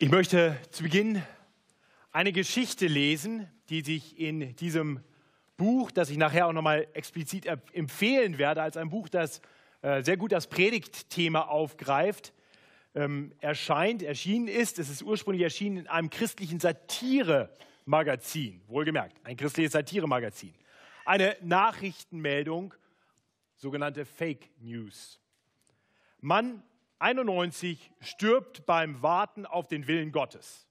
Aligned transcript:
Ich 0.00 0.10
möchte 0.10 0.56
zu 0.70 0.84
Beginn 0.84 1.24
eine 2.12 2.30
Geschichte 2.30 2.86
lesen, 2.86 3.48
die 3.68 3.80
sich 3.80 4.16
in 4.16 4.54
diesem 4.54 5.00
Buch, 5.56 5.90
das 5.90 6.08
ich 6.08 6.16
nachher 6.16 6.46
auch 6.46 6.52
nochmal 6.52 6.86
explizit 6.92 7.46
empfehlen 7.72 8.38
werde, 8.38 8.62
als 8.62 8.76
ein 8.76 8.90
Buch, 8.90 9.08
das 9.08 9.40
äh, 9.82 10.04
sehr 10.04 10.16
gut 10.16 10.30
das 10.30 10.46
Predigtthema 10.46 11.40
aufgreift, 11.40 12.32
ähm, 12.94 13.32
erscheint, 13.40 14.04
erschienen 14.04 14.46
ist. 14.46 14.78
Es 14.78 14.88
ist 14.88 15.02
ursprünglich 15.02 15.42
erschienen 15.42 15.78
in 15.78 15.88
einem 15.88 16.10
christlichen 16.10 16.60
Satire-Magazin, 16.60 18.62
wohlgemerkt, 18.68 19.16
ein 19.24 19.36
christliches 19.36 19.72
Satire-Magazin. 19.72 20.54
Eine 21.06 21.36
Nachrichtenmeldung, 21.42 22.72
sogenannte 23.56 24.04
Fake 24.04 24.48
News. 24.60 25.18
Mann 26.20 26.62
91 26.98 27.92
stirbt 28.00 28.66
beim 28.66 29.02
Warten 29.02 29.46
auf 29.46 29.68
den 29.68 29.86
Willen 29.86 30.10
Gottes. 30.12 30.66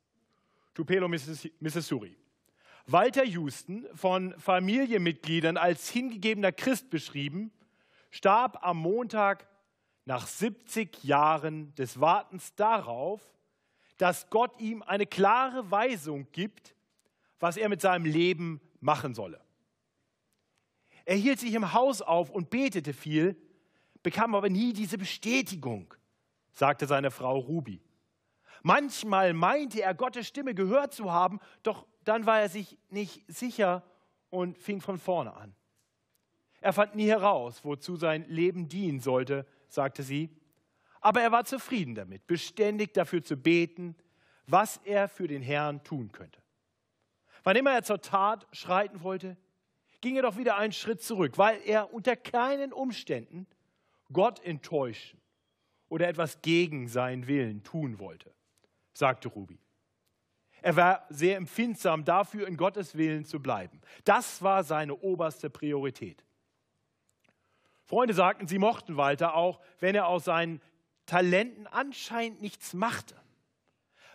Tupelo, 0.73 1.08
Missouri. 1.08 2.18
Walter 2.85 3.23
Houston, 3.23 3.85
von 3.94 4.38
Familienmitgliedern 4.40 5.58
als 5.58 5.90
hingegebener 5.90 6.52
Christ 6.52 6.90
beschrieben, 6.90 7.52
starb 8.12 8.59
am 8.62 8.77
Montag 8.77 9.48
nach 10.05 10.27
70 10.27 11.04
Jahren 11.04 11.73
des 11.76 11.99
Wartens 11.99 12.55
darauf, 12.55 13.21
dass 13.98 14.30
Gott 14.30 14.59
ihm 14.62 14.84
eine 14.84 15.05
klare 15.05 15.70
Weisung 15.71 16.27
gibt, 16.32 16.76
was 17.40 17.57
er 17.57 17.68
mit 17.68 17.82
seinem 17.82 18.05
Leben 18.05 18.62
machen 18.80 19.13
solle. 19.13 19.41
Er 21.05 21.16
hielt 21.16 21.40
sich 21.40 21.54
im 21.54 21.73
Haus 21.73 22.02
auf 22.02 22.30
und 22.30 22.49
betete 22.49 22.94
viel, 22.94 23.35
bekam 24.04 24.35
aber 24.35 24.49
nie 24.49 24.73
diese 24.73 24.98
Bestätigung 24.98 25.94
sagte 26.58 26.88
seine 26.88 27.12
Frau 27.12 27.38
Ruby. 27.38 27.82
Manchmal 28.63 29.34
meinte 29.34 29.82
er, 29.82 29.94
Gottes 29.94 30.27
Stimme 30.27 30.55
gehört 30.55 30.94
zu 30.94 31.12
haben, 31.12 31.40
doch 31.62 31.86
dann 32.04 32.26
war 32.26 32.41
er 32.41 32.49
sich 32.49 32.77
nicht 32.90 33.24
sicher 33.27 33.84
und 34.30 34.58
fing 34.58 34.82
von 34.82 34.98
vorne 34.98 35.36
an. 35.36 35.55
Er 36.60 36.74
fand 36.74 36.96
nie 36.96 37.08
heraus, 37.08 37.64
wozu 37.64 37.96
sein 37.96 38.26
Leben 38.27 38.68
dienen 38.68 38.99
sollte, 38.99 39.46
sagte 39.68 40.02
sie, 40.02 40.36
aber 40.99 41.22
er 41.22 41.32
war 41.32 41.46
zufrieden 41.46 41.94
damit, 41.94 42.26
beständig 42.26 42.94
dafür 42.94 43.24
zu 43.24 43.38
beten, 43.38 43.96
was 44.48 44.77
er 44.77 45.08
für 45.08 45.27
den 45.27 45.44
Herrn 45.44 45.84
tun 45.84 46.12
könnte. 46.12 46.42
Wann 47.44 47.55
immer 47.55 47.71
er 47.71 47.84
zur 47.84 48.02
Tat 48.02 48.48
schreiten 48.52 49.04
wollte, 49.04 49.38
ging 50.02 50.16
er 50.16 50.24
doch 50.24 50.38
wieder 50.38 50.58
einen 50.58 50.74
Schritt 50.74 51.04
zurück, 51.04 51.38
weil 51.38 51.62
er 51.66 51.94
unter 51.94 52.16
keinen 52.16 52.74
Umständen 52.74 53.46
Gott 54.12 54.44
enttäuschen 54.44 55.21
oder 55.90 56.07
etwas 56.07 56.41
gegen 56.41 56.88
seinen 56.88 57.27
Willen 57.27 57.63
tun 57.63 57.99
wollte, 57.99 58.34
sagte 58.93 59.30
Ruby. 59.30 59.60
Er 60.62 60.76
war 60.76 61.05
sehr 61.10 61.38
empfindsam 61.38 62.04
dafür, 62.04 62.48
in 62.48 62.57
Gottes 62.57 62.98
Willen 62.98 63.26
zu 63.26 63.40
bleiben. 63.40 63.80
Das 64.03 64.41
war 64.41 64.63
seine 64.63 64.96
oberste 64.96 65.50
Priorität. 65.50 66.24
Freunde 67.85 68.13
sagten, 68.13 68.47
sie 68.47 68.58
mochten 68.58 68.97
Walter 68.97 69.35
auch, 69.35 69.62
wenn 69.80 69.96
er 69.96 70.08
aus 70.08 70.25
seinen 70.25 70.62
Talenten 71.06 71.68
anscheinend 71.68 72.41
nichts 72.41 72.74
machte. 72.74 73.16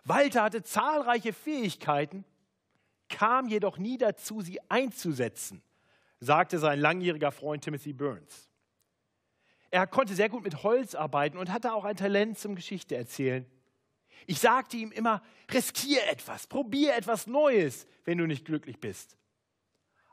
Walter 0.04 0.42
hatte 0.42 0.62
zahlreiche 0.62 1.32
Fähigkeiten, 1.32 2.24
kam 3.08 3.48
jedoch 3.48 3.78
nie 3.78 3.96
dazu, 3.96 4.42
sie 4.42 4.60
einzusetzen, 4.68 5.62
sagte 6.20 6.58
sein 6.58 6.80
langjähriger 6.80 7.32
Freund 7.32 7.64
Timothy 7.64 7.92
Burns. 7.92 8.50
Er 9.72 9.86
konnte 9.86 10.14
sehr 10.14 10.28
gut 10.28 10.44
mit 10.44 10.62
Holz 10.64 10.94
arbeiten 10.94 11.38
und 11.38 11.50
hatte 11.50 11.72
auch 11.72 11.84
ein 11.84 11.96
Talent 11.96 12.38
zum 12.38 12.54
Geschichte 12.54 12.94
erzählen. 12.94 13.46
Ich 14.26 14.38
sagte 14.38 14.76
ihm 14.76 14.92
immer, 14.92 15.22
riskier 15.50 16.06
etwas, 16.10 16.46
probier 16.46 16.94
etwas 16.94 17.26
Neues, 17.26 17.86
wenn 18.04 18.18
du 18.18 18.26
nicht 18.26 18.44
glücklich 18.44 18.80
bist. 18.80 19.16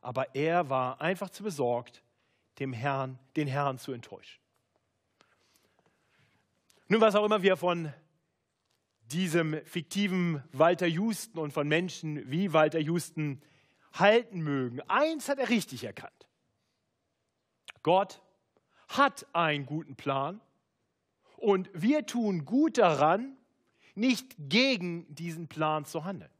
Aber 0.02 0.34
er 0.34 0.70
war 0.70 1.02
einfach 1.02 1.30
zu 1.30 1.44
besorgt, 1.44 2.02
dem 2.59 2.72
Herrn, 2.72 3.20
den 3.36 3.50
Herrn 3.50 3.78
zu 3.78 3.92
enttäuschen. 3.92 4.40
Nun, 6.88 7.02
was 7.02 7.16
auch 7.16 7.26
immer 7.26 7.41
wir 7.41 7.58
von 7.58 7.94
diesem 9.12 9.62
fiktiven 9.66 10.41
Walter 10.53 10.88
Houston 10.88 11.38
und 11.38 11.52
von 11.52 11.68
Menschen 11.68 12.31
wie 12.31 12.53
Walter 12.53 12.80
Houston 12.80 13.41
halten 13.91 14.40
mögen, 14.40 14.80
eins 14.88 15.28
hat 15.28 15.38
er 15.38 15.50
richtig 15.50 15.84
erkannt. 15.84 16.30
Gott 17.84 18.22
hat 18.90 19.26
einen 19.34 19.66
guten 19.66 19.96
Plan 19.96 20.42
und 21.38 21.70
wir 21.74 22.06
tun 22.06 22.46
gut 22.46 22.78
daran, 22.78 23.38
nicht 23.96 24.36
gegen 24.38 25.14
diesen 25.14 25.48
Plan 25.48 25.86
zu 25.86 26.04
handeln. 26.04 26.32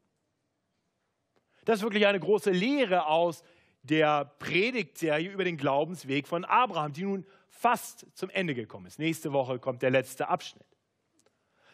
Das 1.64 1.78
ist 1.78 1.82
wirklich 1.82 2.06
eine 2.06 2.20
große 2.20 2.50
Lehre 2.50 3.06
aus 3.06 3.42
der 3.82 4.24
Predigtserie 4.38 5.30
über 5.30 5.44
den 5.44 5.56
Glaubensweg 5.56 6.26
von 6.26 6.44
Abraham, 6.44 6.92
die 6.92 7.04
nun 7.04 7.26
fast 7.48 8.06
zum 8.14 8.30
Ende 8.30 8.54
gekommen 8.54 8.86
ist. 8.86 8.98
Nächste 8.98 9.32
Woche 9.32 9.58
kommt 9.58 9.82
der 9.82 9.90
letzte 9.90 10.28
Abschnitt. 10.28 10.66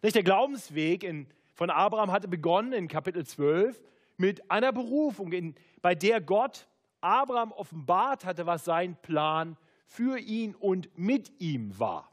Der 0.02 0.22
Glaubensweg 0.22 1.26
von 1.54 1.70
Abraham 1.70 2.12
hatte 2.12 2.28
begonnen 2.28 2.72
in 2.72 2.88
Kapitel 2.88 3.26
12 3.26 3.80
mit 4.16 4.50
einer 4.50 4.72
Berufung, 4.72 5.54
bei 5.82 5.94
der 5.94 6.20
Gott 6.20 6.68
Abraham 7.00 7.52
offenbart 7.52 8.24
hatte, 8.24 8.46
was 8.46 8.64
sein 8.64 8.96
Plan 9.02 9.56
für 9.86 10.18
ihn 10.18 10.54
und 10.54 10.96
mit 10.98 11.40
ihm 11.40 11.78
war. 11.78 12.10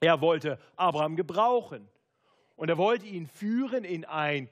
Er 0.00 0.20
wollte 0.20 0.58
Abraham 0.76 1.16
gebrauchen 1.16 1.88
und 2.54 2.68
er 2.68 2.78
wollte 2.78 3.06
ihn 3.06 3.26
führen 3.26 3.84
in 3.84 4.04
ein 4.04 4.48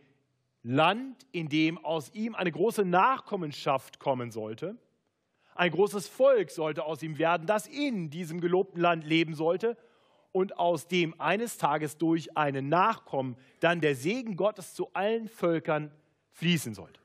Land, 0.63 1.27
in 1.33 1.49
dem 1.49 1.83
aus 1.85 2.13
ihm 2.15 2.35
eine 2.35 2.51
große 2.51 2.85
Nachkommenschaft 2.85 3.99
kommen 3.99 4.31
sollte. 4.31 4.77
Ein 5.55 5.71
großes 5.71 6.09
Volk 6.09 6.51
sollte 6.51 6.85
aus 6.85 7.03
ihm 7.03 7.19
werden, 7.19 7.47
das 7.47 7.67
in 7.67 8.11
diesem 8.11 8.41
gelobten 8.41 8.81
Land 8.81 9.05
leben 9.05 9.35
sollte 9.35 9.77
und 10.33 10.59
aus 10.59 10.89
dem 10.89 11.19
eines 11.21 11.59
Tages 11.59 11.97
durch 11.97 12.37
einen 12.37 12.69
Nachkommen 12.69 13.37
dann 13.61 13.81
der 13.81 13.95
Segen 13.95 14.37
Gottes 14.37 14.75
zu 14.75 14.93
allen 14.93 15.29
Völkern 15.29 15.93
fließen 16.33 16.75
sollte. 16.75 17.01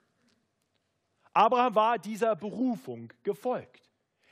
Abraham 1.34 1.76
war 1.76 2.00
dieser 2.00 2.36
Berufung 2.36 3.14
gefolgt. 3.24 3.89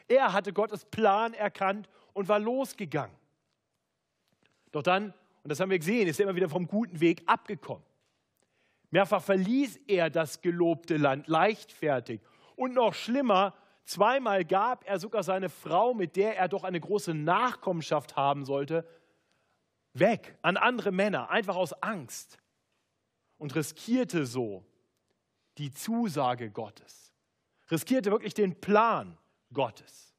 Er 0.08 0.34
hatte 0.34 0.54
Gottes 0.54 0.86
Plan 0.86 1.34
erkannt 1.34 1.90
und 2.14 2.28
war 2.30 2.40
losgegangen. 2.40 3.16
Doch 4.72 4.84
dann, 4.84 5.14
und 5.44 5.50
das 5.50 5.60
haben 5.60 5.70
wir 5.70 5.80
gesehen, 5.80 6.08
ist 6.08 6.20
er 6.20 6.26
immer 6.26 6.36
wieder 6.36 6.50
vom 6.50 6.68
guten 6.68 7.00
Weg 7.00 7.24
abgekommen. 7.26 7.84
Mehrfach 8.90 9.22
verließ 9.22 9.80
er 9.88 10.10
das 10.10 10.42
gelobte 10.42 10.98
Land 10.98 11.28
leichtfertig. 11.28 12.22
Und 12.56 12.74
noch 12.74 12.94
schlimmer, 12.94 13.54
zweimal 13.84 14.46
gab 14.46 14.88
er 14.88 15.00
sogar 15.00 15.24
seine 15.24 15.50
Frau, 15.50 15.94
mit 15.94 16.16
der 16.16 16.38
er 16.38 16.48
doch 16.48 16.64
eine 16.64 16.80
große 16.80 17.14
Nachkommenschaft 17.14 18.16
haben 18.16 18.46
sollte, 18.46 18.88
weg 19.94 20.38
an 20.42 20.58
andere 20.58 20.92
Männer, 20.92 21.30
einfach 21.30 21.56
aus 21.56 21.74
Angst. 21.84 22.38
Und 23.38 23.56
riskierte 23.56 24.26
so 24.26 24.66
die 25.58 25.72
Zusage 25.72 26.50
Gottes. 26.50 27.14
Riskierte 27.70 28.12
wirklich 28.12 28.34
den 28.34 28.60
Plan 28.60 29.18
Gottes. 29.54 30.14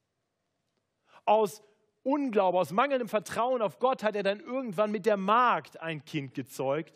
Aus 1.24 1.62
Unglaube, 2.02 2.58
aus 2.58 2.70
mangelndem 2.70 3.08
Vertrauen 3.08 3.60
auf 3.60 3.78
Gott 3.78 4.02
hat 4.02 4.16
er 4.16 4.22
dann 4.22 4.40
irgendwann 4.40 4.90
mit 4.90 5.04
der 5.04 5.16
Magd 5.16 5.80
ein 5.80 6.04
Kind 6.04 6.34
gezeugt. 6.34 6.94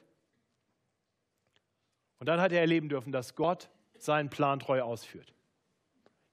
Und 2.18 2.26
dann 2.28 2.40
hat 2.40 2.52
er 2.52 2.60
erleben 2.60 2.88
dürfen, 2.88 3.12
dass 3.12 3.34
Gott 3.34 3.68
seinen 3.98 4.30
Plan 4.30 4.58
treu 4.60 4.80
ausführt. 4.80 5.34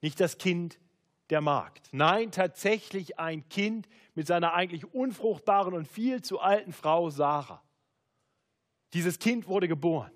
Nicht 0.01 0.19
das 0.19 0.37
Kind 0.37 0.79
der 1.29 1.41
Magd. 1.41 1.89
Nein, 1.91 2.31
tatsächlich 2.31 3.19
ein 3.19 3.47
Kind 3.49 3.87
mit 4.15 4.27
seiner 4.27 4.53
eigentlich 4.53 4.93
unfruchtbaren 4.93 5.73
und 5.73 5.87
viel 5.87 6.21
zu 6.21 6.39
alten 6.39 6.73
Frau 6.73 7.09
Sarah. 7.09 7.61
Dieses 8.93 9.19
Kind 9.19 9.47
wurde 9.47 9.67
geboren. 9.67 10.11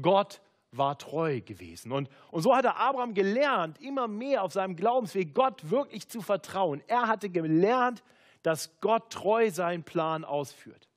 Gott 0.00 0.40
war 0.72 0.98
treu 0.98 1.40
gewesen. 1.42 1.92
Und, 1.92 2.08
und 2.30 2.42
so 2.42 2.56
hatte 2.56 2.76
Abraham 2.76 3.14
gelernt, 3.14 3.80
immer 3.80 4.08
mehr 4.08 4.42
auf 4.42 4.52
seinem 4.52 4.74
Glaubensweg 4.74 5.34
Gott 5.34 5.70
wirklich 5.70 6.08
zu 6.08 6.22
vertrauen. 6.22 6.82
Er 6.88 7.06
hatte 7.06 7.28
gelernt, 7.28 8.02
dass 8.42 8.80
Gott 8.80 9.10
treu 9.10 9.50
seinen 9.50 9.84
Plan 9.84 10.24
ausführt. 10.24 10.88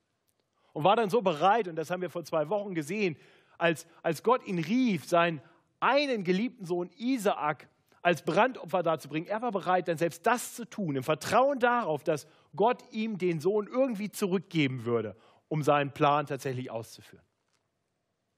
Und 0.74 0.84
war 0.84 0.96
dann 0.96 1.10
so 1.10 1.22
bereit, 1.22 1.68
und 1.68 1.76
das 1.76 1.92
haben 1.92 2.02
wir 2.02 2.10
vor 2.10 2.24
zwei 2.24 2.50
Wochen 2.50 2.74
gesehen, 2.74 3.18
als, 3.58 3.86
als 4.02 4.24
Gott 4.24 4.46
ihn 4.46 4.60
rief, 4.60 5.06
seinen 5.06 5.42
einen 5.80 6.24
geliebten 6.24 6.66
Sohn 6.66 6.90
Isaak 6.98 7.68
als 8.02 8.22
Brandopfer 8.22 8.84
darzubringen, 8.84 9.28
er 9.28 9.42
war 9.42 9.52
bereit, 9.52 9.88
dann 9.88 9.98
selbst 9.98 10.26
das 10.26 10.54
zu 10.54 10.66
tun, 10.66 10.96
im 10.96 11.04
Vertrauen 11.04 11.60
darauf, 11.60 12.04
dass 12.04 12.28
Gott 12.56 12.84
ihm 12.92 13.18
den 13.18 13.40
Sohn 13.40 13.68
irgendwie 13.68 14.12
zurückgeben 14.12 14.86
würde, 14.86 15.16
um 15.48 15.64
seinen 15.64 15.92
Plan 15.92 16.28
tatsächlich 16.28 16.70
auszuführen. 16.70 17.26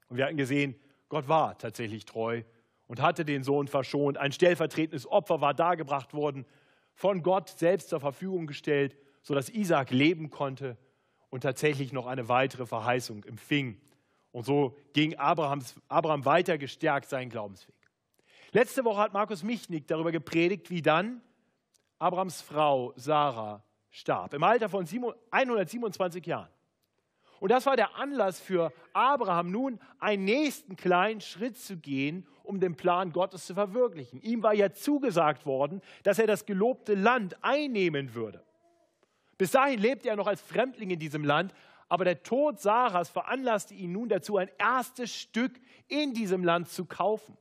Und 0.07 0.17
wir 0.17 0.25
hatten 0.25 0.37
gesehen, 0.37 0.79
Gott 1.09 1.27
war 1.27 1.57
tatsächlich 1.57 2.05
treu 2.05 2.43
und 2.87 3.01
hatte 3.01 3.25
den 3.25 3.43
Sohn 3.43 3.67
verschont. 3.67 4.17
Ein 4.17 4.31
stellvertretendes 4.31 5.07
Opfer 5.07 5.41
war 5.41 5.53
dargebracht 5.53 6.13
worden, 6.13 6.45
von 6.93 7.21
Gott 7.21 7.49
selbst 7.49 7.89
zur 7.89 7.99
Verfügung 7.99 8.47
gestellt, 8.47 8.97
sodass 9.21 9.49
Isaac 9.49 9.91
leben 9.91 10.29
konnte 10.29 10.77
und 11.29 11.41
tatsächlich 11.41 11.93
noch 11.93 12.07
eine 12.07 12.27
weitere 12.27 12.65
Verheißung 12.65 13.23
empfing. 13.25 13.79
Und 14.31 14.45
so 14.45 14.77
ging 14.93 15.15
Abrahams, 15.15 15.75
Abraham 15.87 16.25
weiter 16.25 16.57
gestärkt 16.57 17.09
seinen 17.09 17.29
Glaubensweg. 17.29 17.75
Letzte 18.51 18.85
Woche 18.85 18.99
hat 18.99 19.13
Markus 19.13 19.43
Michnik 19.43 19.87
darüber 19.87 20.11
gepredigt, 20.11 20.69
wie 20.69 20.81
dann 20.81 21.21
Abrahams 21.99 22.41
Frau 22.41 22.93
Sarah 22.95 23.63
starb, 23.89 24.33
im 24.33 24.43
Alter 24.43 24.69
von 24.69 24.87
127 25.31 26.25
Jahren. 26.25 26.49
Und 27.39 27.51
das 27.51 27.65
war 27.65 27.75
der 27.75 27.95
Anlass 27.95 28.39
für 28.39 28.73
Abraham, 28.93 29.51
nun 29.51 29.79
einen 29.99 30.25
nächsten 30.25 30.75
kleinen 30.75 31.21
Schritt 31.21 31.57
zu 31.57 31.77
gehen, 31.77 32.25
um 32.43 32.59
den 32.59 32.75
Plan 32.75 33.11
Gottes 33.11 33.45
zu 33.45 33.53
verwirklichen. 33.53 34.21
Ihm 34.21 34.41
war 34.43 34.53
ja 34.53 34.71
zugesagt 34.71 35.45
worden, 35.45 35.81
dass 36.03 36.19
er 36.19 36.27
das 36.27 36.45
gelobte 36.45 36.95
Land 36.95 37.37
einnehmen 37.43 38.15
würde. 38.15 38.43
Bis 39.37 39.51
dahin 39.51 39.79
lebte 39.79 40.09
er 40.09 40.15
noch 40.15 40.27
als 40.27 40.41
Fremdling 40.41 40.89
in 40.89 40.99
diesem 40.99 41.23
Land, 41.23 41.53
aber 41.89 42.05
der 42.05 42.23
Tod 42.23 42.59
Sarahs 42.59 43.09
veranlasste 43.09 43.73
ihn 43.73 43.91
nun 43.91 44.09
dazu, 44.09 44.37
ein 44.37 44.49
erstes 44.57 45.13
Stück 45.13 45.59
in 45.87 46.13
diesem 46.13 46.43
Land 46.43 46.69
zu 46.69 46.85
kaufen, 46.85 47.37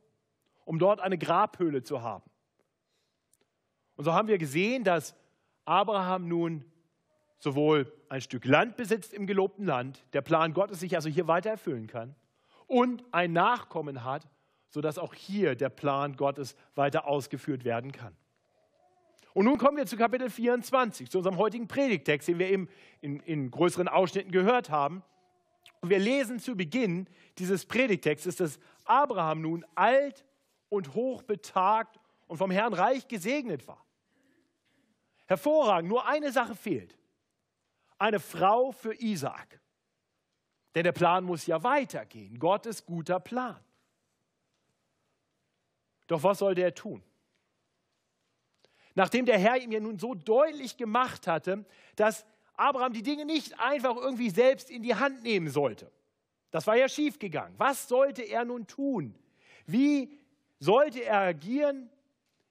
um 0.65 0.79
dort 0.79 1.01
eine 1.01 1.17
Grabhöhle 1.17 1.83
zu 1.83 2.01
haben. 2.01 2.29
Und 3.95 4.05
so 4.05 4.13
haben 4.13 4.27
wir 4.27 4.37
gesehen, 4.37 4.83
dass 4.83 5.15
Abraham 5.65 6.27
nun 6.27 6.63
sowohl 7.39 7.91
ein 8.09 8.21
Stück 8.21 8.45
Land 8.45 8.77
besitzt 8.77 9.13
im 9.13 9.27
gelobten 9.27 9.65
Land, 9.65 10.03
der 10.13 10.21
Plan 10.21 10.53
Gottes 10.53 10.79
sich 10.79 10.95
also 10.95 11.09
hier 11.09 11.27
weiter 11.27 11.49
erfüllen 11.49 11.87
kann, 11.87 12.15
und 12.65 13.03
ein 13.11 13.33
Nachkommen 13.33 14.03
hat, 14.03 14.27
sodass 14.69 14.97
auch 14.97 15.13
hier 15.13 15.55
der 15.55 15.69
Plan 15.69 16.15
Gottes 16.17 16.55
weiter 16.75 17.07
ausgeführt 17.07 17.63
werden 17.63 17.91
kann. 17.91 18.15
Und 19.33 19.45
nun 19.45 19.57
kommen 19.57 19.77
wir 19.77 19.85
zu 19.85 19.97
Kapitel 19.97 20.29
24, 20.29 21.11
zu 21.11 21.19
unserem 21.19 21.37
heutigen 21.37 21.67
Predigtext, 21.67 22.27
den 22.27 22.39
wir 22.39 22.49
eben 22.49 22.67
in, 23.01 23.19
in 23.19 23.51
größeren 23.51 23.87
Ausschnitten 23.87 24.31
gehört 24.31 24.69
haben. 24.69 25.03
Und 25.79 25.91
wir 25.91 25.99
lesen 25.99 26.39
zu 26.39 26.55
Beginn 26.55 27.07
dieses 27.37 27.65
Predigtextes, 27.65 28.35
dass 28.37 28.59
Abraham 28.83 29.41
nun 29.41 29.65
alt 29.75 30.25
und 30.69 30.95
hochbetagt 30.95 31.99
und 32.25 32.37
vom 32.37 32.49
Herrn 32.49 32.73
reich 32.73 33.07
gesegnet 33.07 33.67
war. 33.67 33.85
Hervorragend, 35.27 35.89
nur 35.89 36.07
eine 36.07 36.31
Sache 36.31 36.55
fehlt. 36.55 36.96
Eine 37.97 38.19
Frau 38.19 38.71
für 38.71 38.93
Isaak. 38.93 39.59
Denn 40.75 40.83
der 40.83 40.91
Plan 40.91 41.23
muss 41.23 41.47
ja 41.47 41.63
weitergehen. 41.63 42.37
Gottes 42.37 42.85
guter 42.85 43.19
Plan. 43.19 43.59
Doch 46.07 46.23
was 46.23 46.39
sollte 46.39 46.61
er 46.61 46.73
tun? 46.73 47.03
Nachdem 48.95 49.25
der 49.25 49.37
Herr 49.37 49.57
ihm 49.57 49.71
ja 49.71 49.79
nun 49.79 49.99
so 49.99 50.15
deutlich 50.15 50.77
gemacht 50.77 51.27
hatte, 51.27 51.65
dass 51.95 52.25
Abraham 52.55 52.93
die 52.93 53.03
Dinge 53.03 53.25
nicht 53.25 53.59
einfach 53.59 53.95
irgendwie 53.95 54.29
selbst 54.29 54.71
in 54.71 54.81
die 54.81 54.95
Hand 54.95 55.21
nehmen 55.23 55.49
sollte. 55.49 55.91
Das 56.51 56.65
war 56.65 56.75
ja 56.75 56.89
schiefgegangen. 56.89 57.53
Was 57.59 57.87
sollte 57.87 58.23
er 58.23 58.45
nun 58.45 58.65
tun? 58.65 59.13
Wie 59.65 60.17
sollte 60.59 61.03
er 61.03 61.19
agieren 61.19 61.89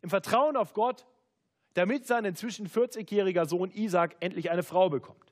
im 0.03 0.11
Vertrauen 0.11 0.57
auf 0.57 0.75
Gott, 0.75 1.07
damit 1.75 2.07
sein 2.07 2.25
inzwischen 2.25 2.69
40-jähriger 2.69 3.47
Sohn 3.47 3.71
Isaac 3.73 4.17
endlich 4.21 4.51
eine 4.51 4.63
Frau 4.63 4.89
bekommt? 4.89 5.26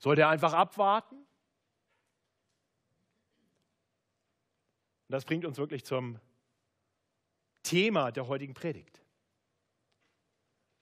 Sollte 0.00 0.22
er 0.22 0.30
einfach 0.30 0.54
abwarten? 0.54 1.14
Und 1.14 1.26
das 5.08 5.24
bringt 5.24 5.44
uns 5.44 5.58
wirklich 5.58 5.84
zum 5.84 6.18
Thema 7.62 8.10
der 8.10 8.26
heutigen 8.26 8.54
Predigt. 8.54 9.02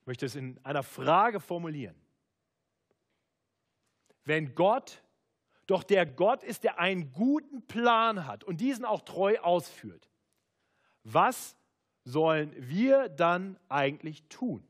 Ich 0.01 0.07
möchte 0.07 0.25
es 0.25 0.35
in 0.35 0.57
einer 0.63 0.83
Frage 0.83 1.39
formulieren. 1.39 1.95
Wenn 4.23 4.55
Gott 4.55 5.03
doch 5.67 5.83
der 5.83 6.05
Gott 6.05 6.41
ist, 6.43 6.63
der 6.63 6.79
einen 6.79 7.11
guten 7.11 7.67
Plan 7.67 8.25
hat 8.25 8.43
und 8.43 8.61
diesen 8.61 8.85
auch 8.85 9.01
treu 9.01 9.37
ausführt, 9.39 10.09
was 11.03 11.55
sollen 12.05 12.53
wir 12.57 13.09
dann 13.09 13.59
eigentlich 13.67 14.23
tun? 14.29 14.65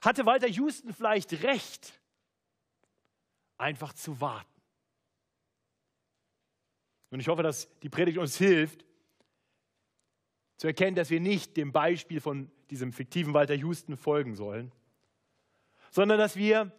Hatte 0.00 0.26
Walter 0.26 0.48
Houston 0.48 0.92
vielleicht 0.92 1.44
recht, 1.44 2.00
einfach 3.58 3.92
zu 3.92 4.20
warten? 4.20 4.48
Und 7.10 7.20
ich 7.20 7.28
hoffe, 7.28 7.42
dass 7.42 7.68
die 7.80 7.88
Predigt 7.88 8.18
uns 8.18 8.36
hilft, 8.36 8.84
zu 10.56 10.66
erkennen, 10.66 10.96
dass 10.96 11.10
wir 11.10 11.20
nicht 11.20 11.56
dem 11.56 11.72
Beispiel 11.72 12.20
von 12.20 12.50
diesem 12.70 12.92
fiktiven 12.92 13.34
Walter 13.34 13.54
Houston 13.54 13.96
folgen 13.96 14.34
sollen, 14.34 14.72
sondern 15.90 16.18
dass 16.18 16.36
wir 16.36 16.72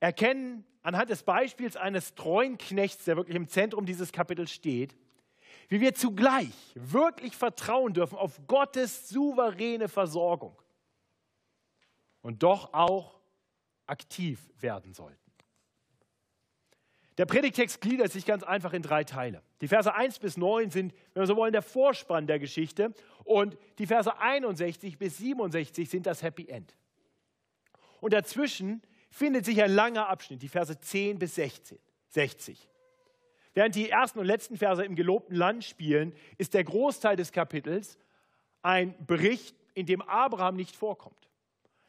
erkennen, 0.00 0.64
anhand 0.82 1.10
des 1.10 1.22
Beispiels 1.22 1.76
eines 1.76 2.14
treuen 2.14 2.58
Knechts, 2.58 3.04
der 3.04 3.16
wirklich 3.16 3.36
im 3.36 3.48
Zentrum 3.48 3.86
dieses 3.86 4.12
Kapitels 4.12 4.50
steht, 4.50 4.96
wie 5.68 5.80
wir 5.80 5.94
zugleich 5.94 6.74
wirklich 6.74 7.36
vertrauen 7.36 7.94
dürfen 7.94 8.18
auf 8.18 8.40
Gottes 8.48 9.08
souveräne 9.08 9.88
Versorgung 9.88 10.60
und 12.22 12.42
doch 12.42 12.72
auch 12.72 13.20
aktiv 13.86 14.50
werden 14.60 14.94
sollten. 14.94 15.29
Der 17.20 17.26
Predigtext 17.26 17.82
gliedert 17.82 18.10
sich 18.10 18.24
ganz 18.24 18.42
einfach 18.42 18.72
in 18.72 18.80
drei 18.80 19.04
Teile. 19.04 19.42
Die 19.60 19.68
Verse 19.68 19.94
1 19.94 20.20
bis 20.20 20.38
9 20.38 20.70
sind, 20.70 20.94
wenn 21.12 21.20
wir 21.20 21.26
so 21.26 21.36
wollen, 21.36 21.52
der 21.52 21.60
Vorspann 21.60 22.26
der 22.26 22.38
Geschichte 22.38 22.94
und 23.24 23.58
die 23.76 23.86
Verse 23.86 24.18
61 24.18 24.96
bis 24.96 25.18
67 25.18 25.90
sind 25.90 26.06
das 26.06 26.22
Happy 26.22 26.48
End. 26.48 26.74
Und 28.00 28.14
dazwischen 28.14 28.80
findet 29.10 29.44
sich 29.44 29.62
ein 29.62 29.70
langer 29.70 30.08
Abschnitt, 30.08 30.40
die 30.40 30.48
Verse 30.48 30.80
10 30.80 31.18
bis 31.18 31.34
16, 31.34 31.78
60. 32.08 32.70
Während 33.52 33.74
die 33.74 33.90
ersten 33.90 34.18
und 34.18 34.24
letzten 34.24 34.56
Verse 34.56 34.82
im 34.82 34.96
gelobten 34.96 35.36
Land 35.36 35.64
spielen, 35.64 36.14
ist 36.38 36.54
der 36.54 36.64
Großteil 36.64 37.16
des 37.16 37.32
Kapitels 37.32 37.98
ein 38.62 38.94
Bericht, 39.06 39.54
in 39.74 39.84
dem 39.84 40.00
Abraham 40.00 40.56
nicht 40.56 40.74
vorkommt. 40.74 41.28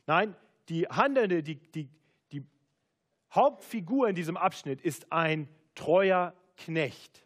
Nein, 0.08 0.36
die 0.68 0.88
Handelnde, 0.90 1.42
die, 1.42 1.56
die, 1.56 1.88
Hauptfigur 3.34 4.10
in 4.10 4.16
diesem 4.16 4.38
Abschnitt 4.38 4.82
ist 4.82 5.12
ein 5.12 5.48
treuer 5.76 6.34
Knecht. 6.58 7.26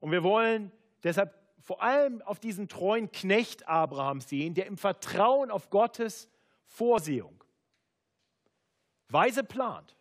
Und 0.00 0.10
wir 0.10 0.22
wollen 0.22 0.72
deshalb 1.04 1.38
vor 1.60 1.82
allem 1.82 2.22
auf 2.22 2.40
diesen 2.40 2.68
treuen 2.68 3.12
Knecht 3.12 3.68
Abraham 3.68 4.20
sehen, 4.20 4.54
der 4.54 4.66
im 4.66 4.76
Vertrauen 4.76 5.50
auf 5.50 5.70
Gottes 5.70 6.28
Vorsehung 6.66 7.44
weise 9.08 9.42
plant, 9.42 9.96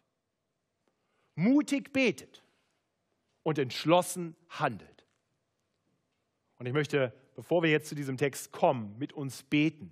mutig 1.36 1.92
betet 1.94 2.44
und 3.44 3.58
entschlossen 3.58 4.36
handelt. 4.50 5.06
Und 6.58 6.66
ich 6.66 6.74
möchte, 6.74 7.14
bevor 7.36 7.64
wir 7.64 7.72
jetzt 7.72 7.90
zu 7.90 7.96
diesem 7.96 8.18
Text 8.18 8.52
kommen, 8.52 8.98
mit 8.98 9.14
uns 9.14 9.44
beten, 9.44 9.92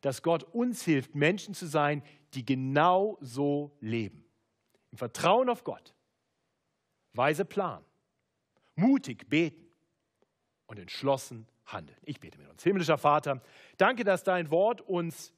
dass 0.00 0.22
Gott 0.22 0.44
uns 0.44 0.82
hilft, 0.82 1.14
Menschen 1.14 1.54
zu 1.54 1.66
sein, 1.66 2.02
die 2.34 2.44
genau 2.44 3.18
so 3.20 3.76
leben 3.80 4.23
im 4.94 4.98
Vertrauen 4.98 5.48
auf 5.48 5.64
Gott, 5.64 5.92
weise 7.14 7.44
Plan, 7.44 7.84
mutig 8.76 9.28
beten 9.28 9.66
und 10.66 10.78
entschlossen 10.78 11.48
handeln. 11.66 11.98
Ich 12.02 12.20
bete 12.20 12.38
mit 12.38 12.48
uns. 12.48 12.62
Himmlischer 12.62 12.96
Vater, 12.96 13.42
danke, 13.76 14.04
dass 14.04 14.22
dein 14.22 14.52
Wort 14.52 14.82
uns 14.82 15.32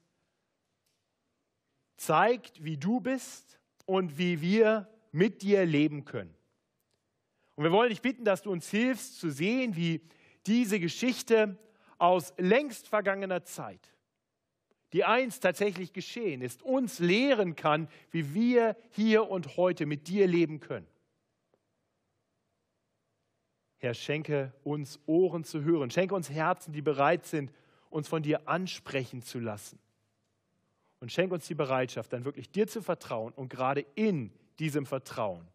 zeigt, 1.97 2.63
wie 2.65 2.77
du 2.77 3.01
bist 3.01 3.59
und 3.87 4.19
wie 4.19 4.43
wir 4.43 4.91
mit 5.11 5.41
dir 5.41 5.65
leben 5.65 6.05
können. 6.05 6.37
Und 7.55 7.65
wir 7.65 7.73
wollen 7.73 7.89
dich 7.89 8.03
bitten, 8.03 8.27
dass 8.27 8.43
du 8.43 8.53
uns 8.53 8.69
hilfst 8.69 9.19
zu 9.19 9.31
sehen, 9.31 9.75
wie 9.75 10.07
diese 10.45 10.79
Geschichte 10.79 11.57
aus 11.97 12.35
längst 12.37 12.89
vergangener 12.89 13.43
Zeit 13.45 13.96
die 14.97 15.05
einst 15.05 15.43
tatsächlich 15.43 15.93
geschehen 15.93 16.41
ist, 16.41 16.63
uns 16.63 17.01
lehren 17.01 17.55
kann, 17.55 17.87
wie 18.13 18.33
wir 18.33 18.75
hier 18.93 19.29
und 19.29 19.59
heute 19.59 19.85
mit 19.85 20.09
dir 20.09 20.27
leben 20.27 20.59
können. 20.59 20.87
Herr, 23.77 23.93
schenke 23.93 24.55
uns 24.65 24.99
Ohren 25.05 25.45
zu 25.45 25.63
hören, 25.63 25.91
schenke 25.91 26.15
uns 26.15 26.31
Herzen, 26.31 26.73
die 26.73 26.81
bereit 26.81 27.27
sind, 27.27 27.53
uns 27.91 28.09
von 28.09 28.23
dir 28.23 28.49
ansprechen 28.49 29.21
zu 29.21 29.39
lassen. 29.39 29.79
Und 31.01 31.13
schenke 31.13 31.35
uns 31.35 31.47
die 31.47 31.55
Bereitschaft, 31.55 32.15
dann 32.15 32.25
wirklich 32.25 32.51
dir 32.51 32.67
zu 32.67 32.81
vertrauen 32.81 33.35
und 33.35 33.51
gerade 33.51 33.85
in 33.97 34.33
diesem 34.59 34.87
Vertrauen 34.87 35.47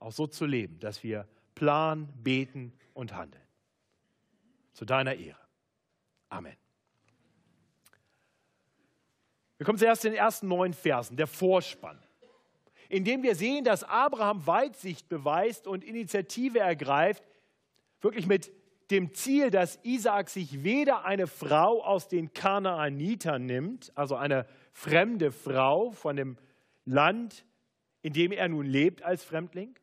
auch 0.00 0.10
so 0.10 0.26
zu 0.26 0.44
leben, 0.44 0.80
dass 0.80 1.04
wir 1.04 1.28
planen, 1.54 2.12
beten 2.24 2.72
und 2.94 3.14
handeln. 3.14 3.46
Zu 4.72 4.84
deiner 4.84 5.14
Ehre. 5.14 5.38
Amen. 6.30 6.56
Wir 9.58 9.64
kommen 9.64 9.78
zuerst 9.78 10.02
zu 10.02 10.10
den 10.10 10.16
ersten 10.16 10.48
neun 10.48 10.74
Versen, 10.74 11.16
der 11.16 11.26
Vorspann, 11.26 11.98
in 12.88 13.04
dem 13.04 13.22
wir 13.22 13.34
sehen, 13.34 13.64
dass 13.64 13.84
Abraham 13.84 14.46
Weitsicht 14.46 15.08
beweist 15.08 15.66
und 15.66 15.82
Initiative 15.82 16.58
ergreift, 16.58 17.24
wirklich 18.00 18.26
mit 18.26 18.52
dem 18.90 19.14
Ziel, 19.14 19.50
dass 19.50 19.80
Isaak 19.82 20.28
sich 20.28 20.62
weder 20.62 21.04
eine 21.04 21.26
Frau 21.26 21.82
aus 21.82 22.06
den 22.08 22.32
Kanaanitern 22.32 23.44
nimmt, 23.44 23.90
also 23.96 24.14
eine 24.14 24.46
fremde 24.72 25.32
Frau 25.32 25.90
von 25.90 26.16
dem 26.16 26.36
Land, 26.84 27.44
in 28.02 28.12
dem 28.12 28.30
er 28.30 28.48
nun 28.48 28.66
lebt 28.66 29.02
als 29.02 29.24
Fremdling. 29.24 29.74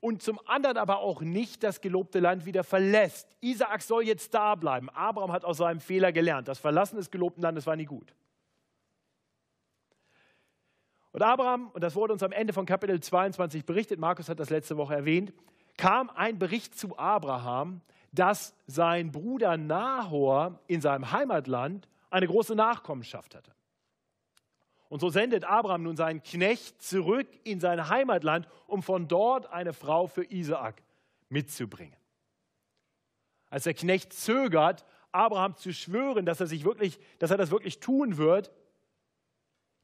Und 0.00 0.22
zum 0.22 0.40
anderen 0.46 0.76
aber 0.76 1.00
auch 1.00 1.20
nicht 1.20 1.64
das 1.64 1.80
gelobte 1.80 2.20
Land 2.20 2.46
wieder 2.46 2.62
verlässt. 2.62 3.28
Isaak 3.40 3.82
soll 3.82 4.04
jetzt 4.04 4.32
da 4.32 4.54
bleiben. 4.54 4.88
Abraham 4.90 5.32
hat 5.32 5.44
aus 5.44 5.58
seinem 5.58 5.80
Fehler 5.80 6.12
gelernt. 6.12 6.46
Das 6.46 6.60
Verlassen 6.60 6.96
des 6.96 7.10
gelobten 7.10 7.42
Landes 7.42 7.66
war 7.66 7.74
nie 7.74 7.84
gut. 7.84 8.14
Und 11.18 11.24
Abraham, 11.24 11.70
und 11.72 11.82
das 11.82 11.96
wurde 11.96 12.12
uns 12.12 12.22
am 12.22 12.30
Ende 12.30 12.52
von 12.52 12.64
Kapitel 12.64 13.00
22 13.00 13.64
berichtet, 13.64 13.98
Markus 13.98 14.28
hat 14.28 14.38
das 14.38 14.50
letzte 14.50 14.76
Woche 14.76 14.94
erwähnt, 14.94 15.32
kam 15.76 16.10
ein 16.10 16.38
Bericht 16.38 16.78
zu 16.78 16.96
Abraham, 16.96 17.80
dass 18.12 18.54
sein 18.68 19.10
Bruder 19.10 19.56
Nahor 19.56 20.60
in 20.68 20.80
seinem 20.80 21.10
Heimatland 21.10 21.88
eine 22.10 22.28
große 22.28 22.54
Nachkommenschaft 22.54 23.34
hatte. 23.34 23.50
Und 24.88 25.00
so 25.00 25.08
sendet 25.08 25.42
Abraham 25.42 25.82
nun 25.82 25.96
seinen 25.96 26.22
Knecht 26.22 26.80
zurück 26.80 27.26
in 27.42 27.58
sein 27.58 27.88
Heimatland, 27.88 28.46
um 28.68 28.84
von 28.84 29.08
dort 29.08 29.50
eine 29.52 29.72
Frau 29.72 30.06
für 30.06 30.22
Isaak 30.22 30.84
mitzubringen. 31.30 31.96
Als 33.50 33.64
der 33.64 33.74
Knecht 33.74 34.12
zögert, 34.12 34.84
Abraham 35.10 35.56
zu 35.56 35.72
schwören, 35.72 36.26
dass 36.26 36.38
er, 36.38 36.46
sich 36.46 36.64
wirklich, 36.64 37.00
dass 37.18 37.32
er 37.32 37.38
das 37.38 37.50
wirklich 37.50 37.80
tun 37.80 38.18
wird, 38.18 38.52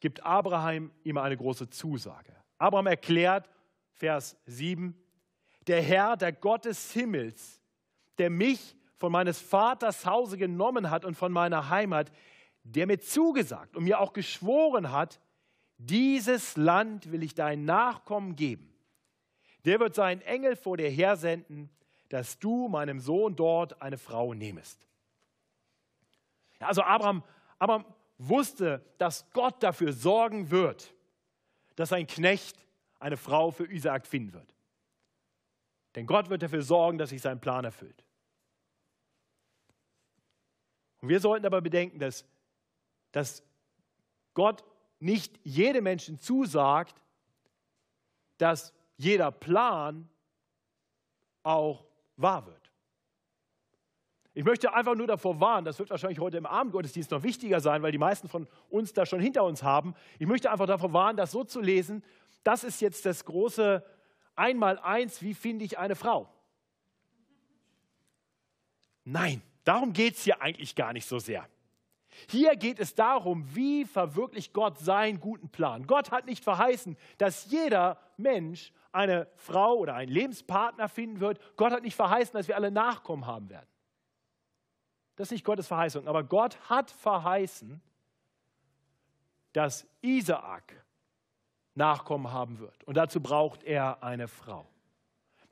gibt 0.05 0.23
Abraham 0.23 0.91
ihm 1.03 1.17
eine 1.17 1.35
große 1.35 1.71
Zusage. 1.71 2.37
Abraham 2.59 2.89
erklärt, 2.89 3.49
Vers 3.95 4.37
7, 4.45 4.95
der 5.67 5.81
Herr, 5.81 6.19
der 6.19 6.31
Gott 6.31 6.67
des 6.67 6.93
Himmels, 6.93 7.59
der 8.19 8.29
mich 8.29 8.77
von 8.99 9.11
meines 9.11 9.41
Vaters 9.41 10.05
Hause 10.05 10.37
genommen 10.37 10.91
hat 10.91 11.07
und 11.07 11.15
von 11.15 11.33
meiner 11.33 11.71
Heimat, 11.71 12.13
der 12.65 12.87
mir 12.87 13.01
zugesagt 13.01 13.77
und 13.77 13.85
mir 13.85 13.99
auch 13.99 14.13
geschworen 14.13 14.93
hat, 14.93 15.23
dieses 15.79 16.59
Land 16.59 17.11
will 17.11 17.23
ich 17.23 17.33
deinen 17.33 17.65
Nachkommen 17.65 18.37
geben. 18.37 18.75
Der 19.65 19.81
wird 19.81 19.95
seinen 19.95 20.21
Engel 20.21 20.55
vor 20.55 20.77
dir 20.77 20.91
hersenden, 20.91 21.71
dass 22.11 22.39
du 22.39 22.69
meinem 22.69 23.01
Sohn 23.01 23.37
dort 23.37 23.81
eine 23.81 23.97
Frau 23.97 24.35
nehmest. 24.35 24.87
Ja, 26.61 26.67
also 26.67 26.83
Abraham, 26.83 27.23
Abraham 27.59 27.87
wusste, 28.19 28.85
dass 28.99 29.31
Gott 29.33 29.63
dafür 29.63 29.93
sorgen 29.93 30.51
wird, 30.51 30.95
dass 31.77 31.91
sein 31.91 32.07
Knecht 32.07 32.65
eine 33.01 33.17
Frau 33.17 33.51
für 33.51 33.71
Isaak 33.71 34.07
finden 34.07 34.33
wird. 34.33 34.55
Denn 35.95 36.07
Gott 36.07 36.29
wird 36.29 36.43
dafür 36.43 36.63
sorgen, 36.63 36.99
dass 36.99 37.11
sich 37.11 37.23
sein 37.23 37.41
Plan 37.41 37.65
erfüllt. 37.65 38.05
Und 41.01 41.09
wir 41.09 41.21
sollten 41.21 41.47
aber 41.47 41.61
bedenken, 41.61 41.99
dass, 41.99 42.25
dass 43.13 43.43
Gott 44.33 44.65
nicht 44.99 45.39
jedem 45.45 45.85
Menschen 45.85 46.19
zusagt, 46.19 47.01
dass 48.39 48.73
jeder 48.97 49.31
Plan 49.31 50.09
auch 51.43 51.85
wahr 52.17 52.47
wird. 52.47 52.64
Ich 54.37 54.45
möchte 54.45 54.75
einfach 54.75 54.97
nur 54.97 55.07
davor 55.07 55.41
warnen, 55.41 55.65
das 55.65 55.79
wird 55.79 55.91
wahrscheinlich 55.91 56.19
heute 56.19 56.37
im 56.37 56.47
Abendgottesdienst 56.47 57.13
noch 57.13 57.23
wichtiger 57.23 57.61
sein, 57.61 57.83
weil 57.83 57.93
die 57.93 57.99
meisten 57.99 58.29
von 58.29 58.49
uns 58.69 58.93
das 58.93 59.09
schon 59.09 59.21
hinter 59.21 59.45
uns 59.45 59.63
haben. 59.63 59.95
Ich 60.19 60.27
möchte 60.27 60.51
einfach 60.51 60.67
davor 60.67 60.93
warnen, 60.93 61.17
das 61.17 61.31
so 61.31 61.45
zu 61.45 61.61
lesen, 61.61 62.03
das 62.43 62.65
ist 62.65 62.81
jetzt 62.81 63.07
das 63.07 63.25
große 63.25 63.85
Einmaleins, 64.35 65.23
wie 65.23 65.35
finde 65.35 65.65
ich 65.65 65.79
eine 65.79 65.95
Frau? 65.95 66.29
Nein, 69.05 69.41
darum 69.63 69.93
geht 69.93 70.15
es 70.17 70.25
hier 70.25 70.43
eigentlich 70.43 70.75
gar 70.75 70.93
nicht 70.93 71.07
so 71.07 71.21
sehr. 71.21 71.49
Hier 72.29 72.57
geht 72.57 72.81
es 72.81 72.95
darum, 72.95 73.55
wie 73.55 73.85
verwirklicht 73.85 74.53
Gott 74.53 74.79
seinen 74.79 75.21
guten 75.21 75.49
Plan. 75.49 75.87
Gott 75.87 76.11
hat 76.11 76.27
nicht 76.27 76.43
verheißen, 76.43 76.97
dass 77.19 77.51
jeder 77.51 77.99
Mensch 78.17 78.73
eine 78.93 79.29
Frau 79.37 79.75
oder 79.75 79.95
einen 79.95 80.11
Lebenspartner 80.11 80.89
finden 80.89 81.21
wird. 81.21 81.41
Gott 81.57 81.73
hat 81.73 81.83
nicht 81.83 81.97
verheißen, 81.97 82.33
dass 82.33 82.49
wir 82.49 82.57
alle 82.57 82.71
Nachkommen 82.71 83.27
haben 83.27 83.51
werden. 83.51 83.67
Das 85.17 85.29
ist 85.29 85.33
nicht 85.33 85.45
Gottes 85.45 85.67
Verheißung, 85.67 86.09
aber 86.09 86.25
Gott 86.25 86.59
hat 86.69 86.91
verheißen, 86.91 87.81
dass 89.53 89.87
Isaak 90.01 90.85
Nachkommen 91.77 92.33
haben 92.33 92.61
wird. 92.61 92.85
Und 92.85 92.97
dazu 92.97 93.21
braucht 93.21 93.65
er 93.65 94.03
eine 94.03 94.29
Frau. 94.29 94.69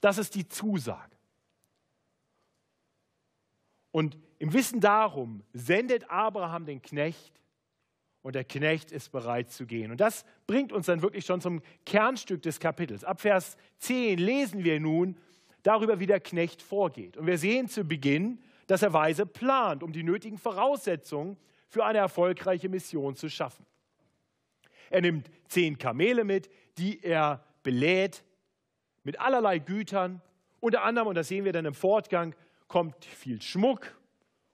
Das 0.00 0.18
ist 0.18 0.34
die 0.34 0.48
Zusage. 0.48 1.16
Und 3.90 4.16
im 4.38 4.52
Wissen 4.52 4.80
darum 4.80 5.42
sendet 5.52 6.10
Abraham 6.10 6.64
den 6.64 6.80
Knecht 6.80 7.40
und 8.22 8.34
der 8.34 8.44
Knecht 8.44 8.92
ist 8.92 9.10
bereit 9.10 9.50
zu 9.50 9.66
gehen. 9.66 9.90
Und 9.90 10.00
das 10.00 10.24
bringt 10.46 10.72
uns 10.72 10.86
dann 10.86 11.02
wirklich 11.02 11.26
schon 11.26 11.40
zum 11.40 11.60
Kernstück 11.84 12.42
des 12.42 12.60
Kapitels. 12.60 13.04
Ab 13.04 13.20
Vers 13.20 13.56
10 13.78 14.18
lesen 14.18 14.64
wir 14.64 14.80
nun 14.80 15.16
darüber, 15.62 16.00
wie 16.00 16.06
der 16.06 16.20
Knecht 16.20 16.62
vorgeht. 16.62 17.16
Und 17.16 17.26
wir 17.26 17.38
sehen 17.38 17.68
zu 17.68 17.84
Beginn, 17.84 18.40
dass 18.66 18.82
er 18.82 18.92
weise 18.92 19.26
plant, 19.26 19.82
um 19.82 19.92
die 19.92 20.02
nötigen 20.02 20.38
Voraussetzungen 20.38 21.36
für 21.68 21.84
eine 21.84 21.98
erfolgreiche 21.98 22.68
Mission 22.68 23.16
zu 23.16 23.28
schaffen. 23.28 23.64
Er 24.90 25.00
nimmt 25.00 25.30
zehn 25.48 25.78
Kamele 25.78 26.24
mit, 26.24 26.50
die 26.78 27.02
er 27.02 27.44
belädt 27.62 28.24
mit 29.04 29.20
allerlei 29.20 29.58
Gütern. 29.58 30.20
Unter 30.60 30.82
anderem, 30.84 31.08
und 31.08 31.14
das 31.14 31.28
sehen 31.28 31.44
wir 31.44 31.52
dann 31.52 31.64
im 31.64 31.74
Fortgang, 31.74 32.34
kommt 32.68 33.04
viel 33.04 33.40
Schmuck 33.40 33.98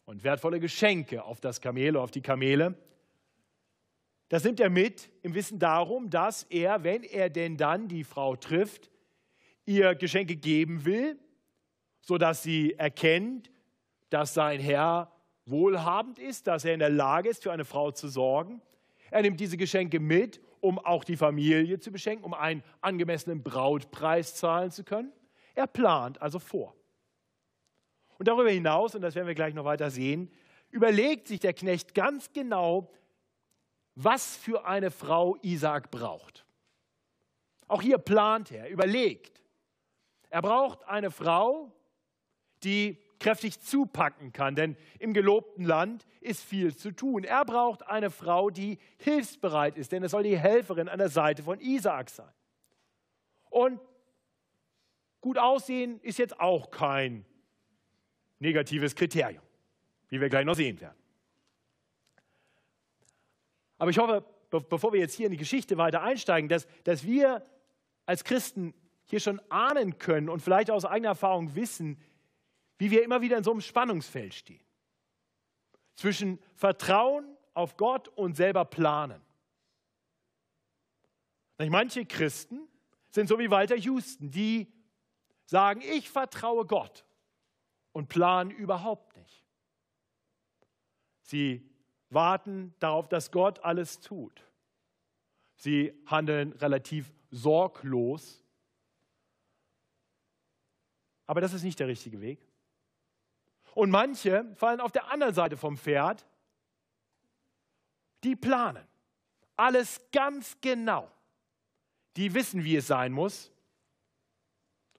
und 0.04 0.24
wertvolle 0.24 0.60
Geschenke 0.60 1.24
auf 1.24 1.40
das 1.40 1.60
Kamel, 1.60 1.96
auf 1.96 2.10
die 2.10 2.22
Kamele. 2.22 2.74
Das 4.28 4.44
nimmt 4.44 4.60
er 4.60 4.70
mit 4.70 5.10
im 5.22 5.34
Wissen 5.34 5.58
darum, 5.58 6.10
dass 6.10 6.44
er, 6.44 6.84
wenn 6.84 7.02
er 7.02 7.30
denn 7.30 7.56
dann 7.56 7.88
die 7.88 8.04
Frau 8.04 8.36
trifft, 8.36 8.90
ihr 9.64 9.94
Geschenke 9.94 10.36
geben 10.36 10.84
will, 10.84 11.18
sodass 12.00 12.42
sie 12.42 12.74
erkennt, 12.74 13.50
dass 14.10 14.34
sein 14.34 14.60
Herr 14.60 15.12
wohlhabend 15.46 16.18
ist, 16.18 16.46
dass 16.46 16.64
er 16.64 16.74
in 16.74 16.80
der 16.80 16.90
Lage 16.90 17.28
ist, 17.28 17.42
für 17.42 17.52
eine 17.52 17.64
Frau 17.64 17.90
zu 17.90 18.08
sorgen. 18.08 18.60
Er 19.10 19.22
nimmt 19.22 19.40
diese 19.40 19.56
Geschenke 19.56 20.00
mit, 20.00 20.40
um 20.60 20.78
auch 20.78 21.04
die 21.04 21.16
Familie 21.16 21.78
zu 21.78 21.90
beschenken, 21.90 22.24
um 22.24 22.34
einen 22.34 22.62
angemessenen 22.80 23.42
Brautpreis 23.42 24.34
zahlen 24.34 24.70
zu 24.70 24.84
können. 24.84 25.12
Er 25.54 25.66
plant 25.66 26.20
also 26.20 26.38
vor. 26.38 26.74
Und 28.18 28.28
darüber 28.28 28.50
hinaus, 28.50 28.94
und 28.94 29.02
das 29.02 29.14
werden 29.14 29.28
wir 29.28 29.34
gleich 29.34 29.54
noch 29.54 29.64
weiter 29.64 29.90
sehen, 29.90 30.30
überlegt 30.70 31.28
sich 31.28 31.40
der 31.40 31.54
Knecht 31.54 31.94
ganz 31.94 32.32
genau, 32.32 32.90
was 33.94 34.36
für 34.36 34.66
eine 34.66 34.90
Frau 34.90 35.36
Isaac 35.42 35.90
braucht. 35.90 36.44
Auch 37.66 37.82
hier 37.82 37.98
plant 37.98 38.52
er, 38.52 38.68
überlegt. 38.68 39.42
Er 40.30 40.42
braucht 40.42 40.84
eine 40.84 41.10
Frau, 41.10 41.72
die 42.64 42.98
kräftig 43.18 43.60
zupacken 43.60 44.32
kann, 44.32 44.54
denn 44.54 44.76
im 44.98 45.12
gelobten 45.12 45.64
Land 45.64 46.06
ist 46.20 46.42
viel 46.42 46.76
zu 46.76 46.92
tun. 46.92 47.24
Er 47.24 47.44
braucht 47.44 47.86
eine 47.86 48.10
Frau, 48.10 48.50
die 48.50 48.78
hilfsbereit 48.98 49.76
ist, 49.76 49.92
denn 49.92 50.02
es 50.02 50.12
soll 50.12 50.22
die 50.22 50.38
Helferin 50.38 50.88
an 50.88 50.98
der 50.98 51.08
Seite 51.08 51.42
von 51.42 51.60
Isaak 51.60 52.10
sein. 52.10 52.32
Und 53.50 53.80
gut 55.20 55.38
aussehen 55.38 56.00
ist 56.02 56.18
jetzt 56.18 56.38
auch 56.38 56.70
kein 56.70 57.24
negatives 58.38 58.94
Kriterium, 58.94 59.42
wie 60.08 60.20
wir 60.20 60.28
gleich 60.28 60.44
noch 60.44 60.54
sehen 60.54 60.80
werden. 60.80 60.98
Aber 63.78 63.90
ich 63.90 63.98
hoffe, 63.98 64.24
bevor 64.50 64.92
wir 64.92 65.00
jetzt 65.00 65.14
hier 65.14 65.26
in 65.26 65.32
die 65.32 65.38
Geschichte 65.38 65.76
weiter 65.76 66.02
einsteigen, 66.02 66.48
dass, 66.48 66.66
dass 66.84 67.04
wir 67.04 67.44
als 68.06 68.24
Christen 68.24 68.74
hier 69.04 69.20
schon 69.20 69.40
ahnen 69.48 69.98
können 69.98 70.28
und 70.28 70.40
vielleicht 70.40 70.70
aus 70.70 70.84
eigener 70.84 71.10
Erfahrung 71.10 71.54
wissen, 71.54 71.98
wie 72.78 72.90
wir 72.90 73.02
immer 73.02 73.20
wieder 73.20 73.36
in 73.36 73.44
so 73.44 73.50
einem 73.50 73.60
Spannungsfeld 73.60 74.34
stehen. 74.34 74.64
Zwischen 75.96 76.38
Vertrauen 76.54 77.36
auf 77.54 77.76
Gott 77.76 78.08
und 78.08 78.36
selber 78.36 78.64
planen. 78.64 79.20
Manche 81.58 82.06
Christen 82.06 82.68
sind 83.10 83.28
so 83.28 83.38
wie 83.38 83.50
Walter 83.50 83.76
Houston, 83.76 84.30
die 84.30 84.72
sagen, 85.44 85.80
ich 85.80 86.08
vertraue 86.08 86.64
Gott 86.66 87.04
und 87.92 88.08
planen 88.08 88.50
überhaupt 88.50 89.16
nicht. 89.16 89.44
Sie 91.22 91.68
warten 92.10 92.74
darauf, 92.78 93.08
dass 93.08 93.32
Gott 93.32 93.58
alles 93.64 94.00
tut. 94.00 94.44
Sie 95.56 95.92
handeln 96.06 96.52
relativ 96.52 97.12
sorglos. 97.30 98.44
Aber 101.26 101.40
das 101.40 101.52
ist 101.52 101.64
nicht 101.64 101.80
der 101.80 101.88
richtige 101.88 102.20
Weg. 102.20 102.47
Und 103.78 103.90
manche 103.90 104.44
fallen 104.56 104.80
auf 104.80 104.90
der 104.90 105.12
anderen 105.12 105.34
Seite 105.34 105.56
vom 105.56 105.76
Pferd. 105.76 106.26
Die 108.24 108.34
planen 108.34 108.84
alles 109.54 110.00
ganz 110.10 110.60
genau. 110.60 111.08
Die 112.16 112.34
wissen, 112.34 112.64
wie 112.64 112.74
es 112.74 112.88
sein 112.88 113.12
muss 113.12 113.52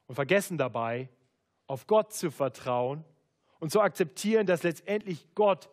und 0.07 0.15
vergessen 0.15 0.57
dabei, 0.57 1.09
auf 1.67 1.87
Gott 1.87 2.13
zu 2.13 2.31
vertrauen 2.31 3.03
und 3.59 3.69
zu 3.69 3.81
akzeptieren, 3.81 4.47
dass 4.47 4.63
letztendlich 4.63 5.27
Gott 5.35 5.69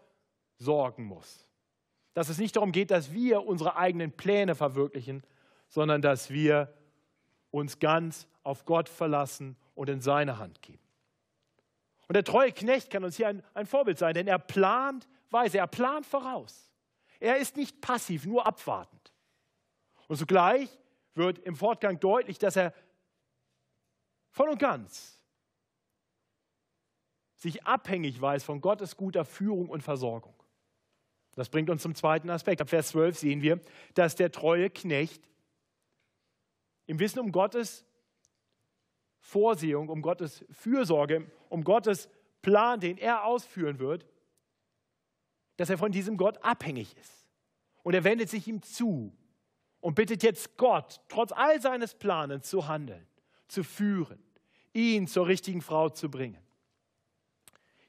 sorgen 0.58 1.04
muss. 1.04 1.46
Dass 2.12 2.28
es 2.28 2.38
nicht 2.38 2.56
darum 2.56 2.72
geht, 2.72 2.90
dass 2.90 3.12
wir 3.12 3.44
unsere 3.46 3.76
eigenen 3.76 4.10
Pläne 4.10 4.56
verwirklichen, 4.56 5.22
sondern 5.68 6.02
dass 6.02 6.30
wir 6.30 6.74
uns 7.52 7.78
ganz 7.78 8.26
auf 8.42 8.64
Gott 8.64 8.88
verlassen 8.88 9.56
und 9.76 9.88
in 9.88 10.00
seine 10.00 10.38
Hand 10.38 10.60
geben. 10.60 10.85
Und 12.08 12.14
der 12.14 12.24
treue 12.24 12.52
Knecht 12.52 12.90
kann 12.90 13.04
uns 13.04 13.16
hier 13.16 13.28
ein, 13.28 13.42
ein 13.54 13.66
Vorbild 13.66 13.98
sein, 13.98 14.14
denn 14.14 14.28
er 14.28 14.38
plant 14.38 15.08
weise, 15.30 15.58
er 15.58 15.66
plant 15.66 16.06
voraus. 16.06 16.70
Er 17.18 17.38
ist 17.38 17.56
nicht 17.56 17.80
passiv, 17.80 18.26
nur 18.26 18.46
abwartend. 18.46 19.12
Und 20.08 20.16
zugleich 20.16 20.68
wird 21.14 21.38
im 21.40 21.56
Fortgang 21.56 21.98
deutlich, 21.98 22.38
dass 22.38 22.56
er 22.56 22.72
voll 24.30 24.50
und 24.50 24.58
ganz 24.58 25.16
sich 27.36 27.64
abhängig 27.64 28.20
weiß 28.20 28.44
von 28.44 28.60
Gottes 28.60 28.96
guter 28.96 29.24
Führung 29.24 29.68
und 29.68 29.82
Versorgung. 29.82 30.34
Das 31.34 31.48
bringt 31.48 31.68
uns 31.68 31.82
zum 31.82 31.94
zweiten 31.94 32.30
Aspekt. 32.30 32.60
Ab 32.62 32.70
Vers 32.70 32.88
12 32.88 33.18
sehen 33.18 33.42
wir, 33.42 33.60
dass 33.94 34.14
der 34.14 34.32
treue 34.32 34.70
Knecht 34.70 35.22
im 36.86 36.98
Wissen 36.98 37.18
um 37.18 37.32
Gottes 37.32 37.85
Vorsehung, 39.26 39.88
um 39.88 40.02
Gottes 40.02 40.44
Fürsorge, 40.50 41.28
um 41.48 41.64
Gottes 41.64 42.08
Plan, 42.42 42.78
den 42.78 42.96
er 42.96 43.24
ausführen 43.24 43.80
wird, 43.80 44.06
dass 45.56 45.68
er 45.68 45.78
von 45.78 45.90
diesem 45.90 46.16
Gott 46.16 46.38
abhängig 46.44 46.96
ist. 46.96 47.28
Und 47.82 47.94
er 47.94 48.04
wendet 48.04 48.30
sich 48.30 48.46
ihm 48.46 48.62
zu 48.62 49.12
und 49.80 49.94
bittet 49.96 50.22
jetzt 50.22 50.56
Gott, 50.56 51.00
trotz 51.08 51.32
all 51.32 51.60
seines 51.60 51.94
Planens 51.94 52.48
zu 52.48 52.68
handeln, 52.68 53.04
zu 53.48 53.64
führen, 53.64 54.22
ihn 54.72 55.08
zur 55.08 55.26
richtigen 55.26 55.60
Frau 55.60 55.88
zu 55.88 56.08
bringen. 56.08 56.38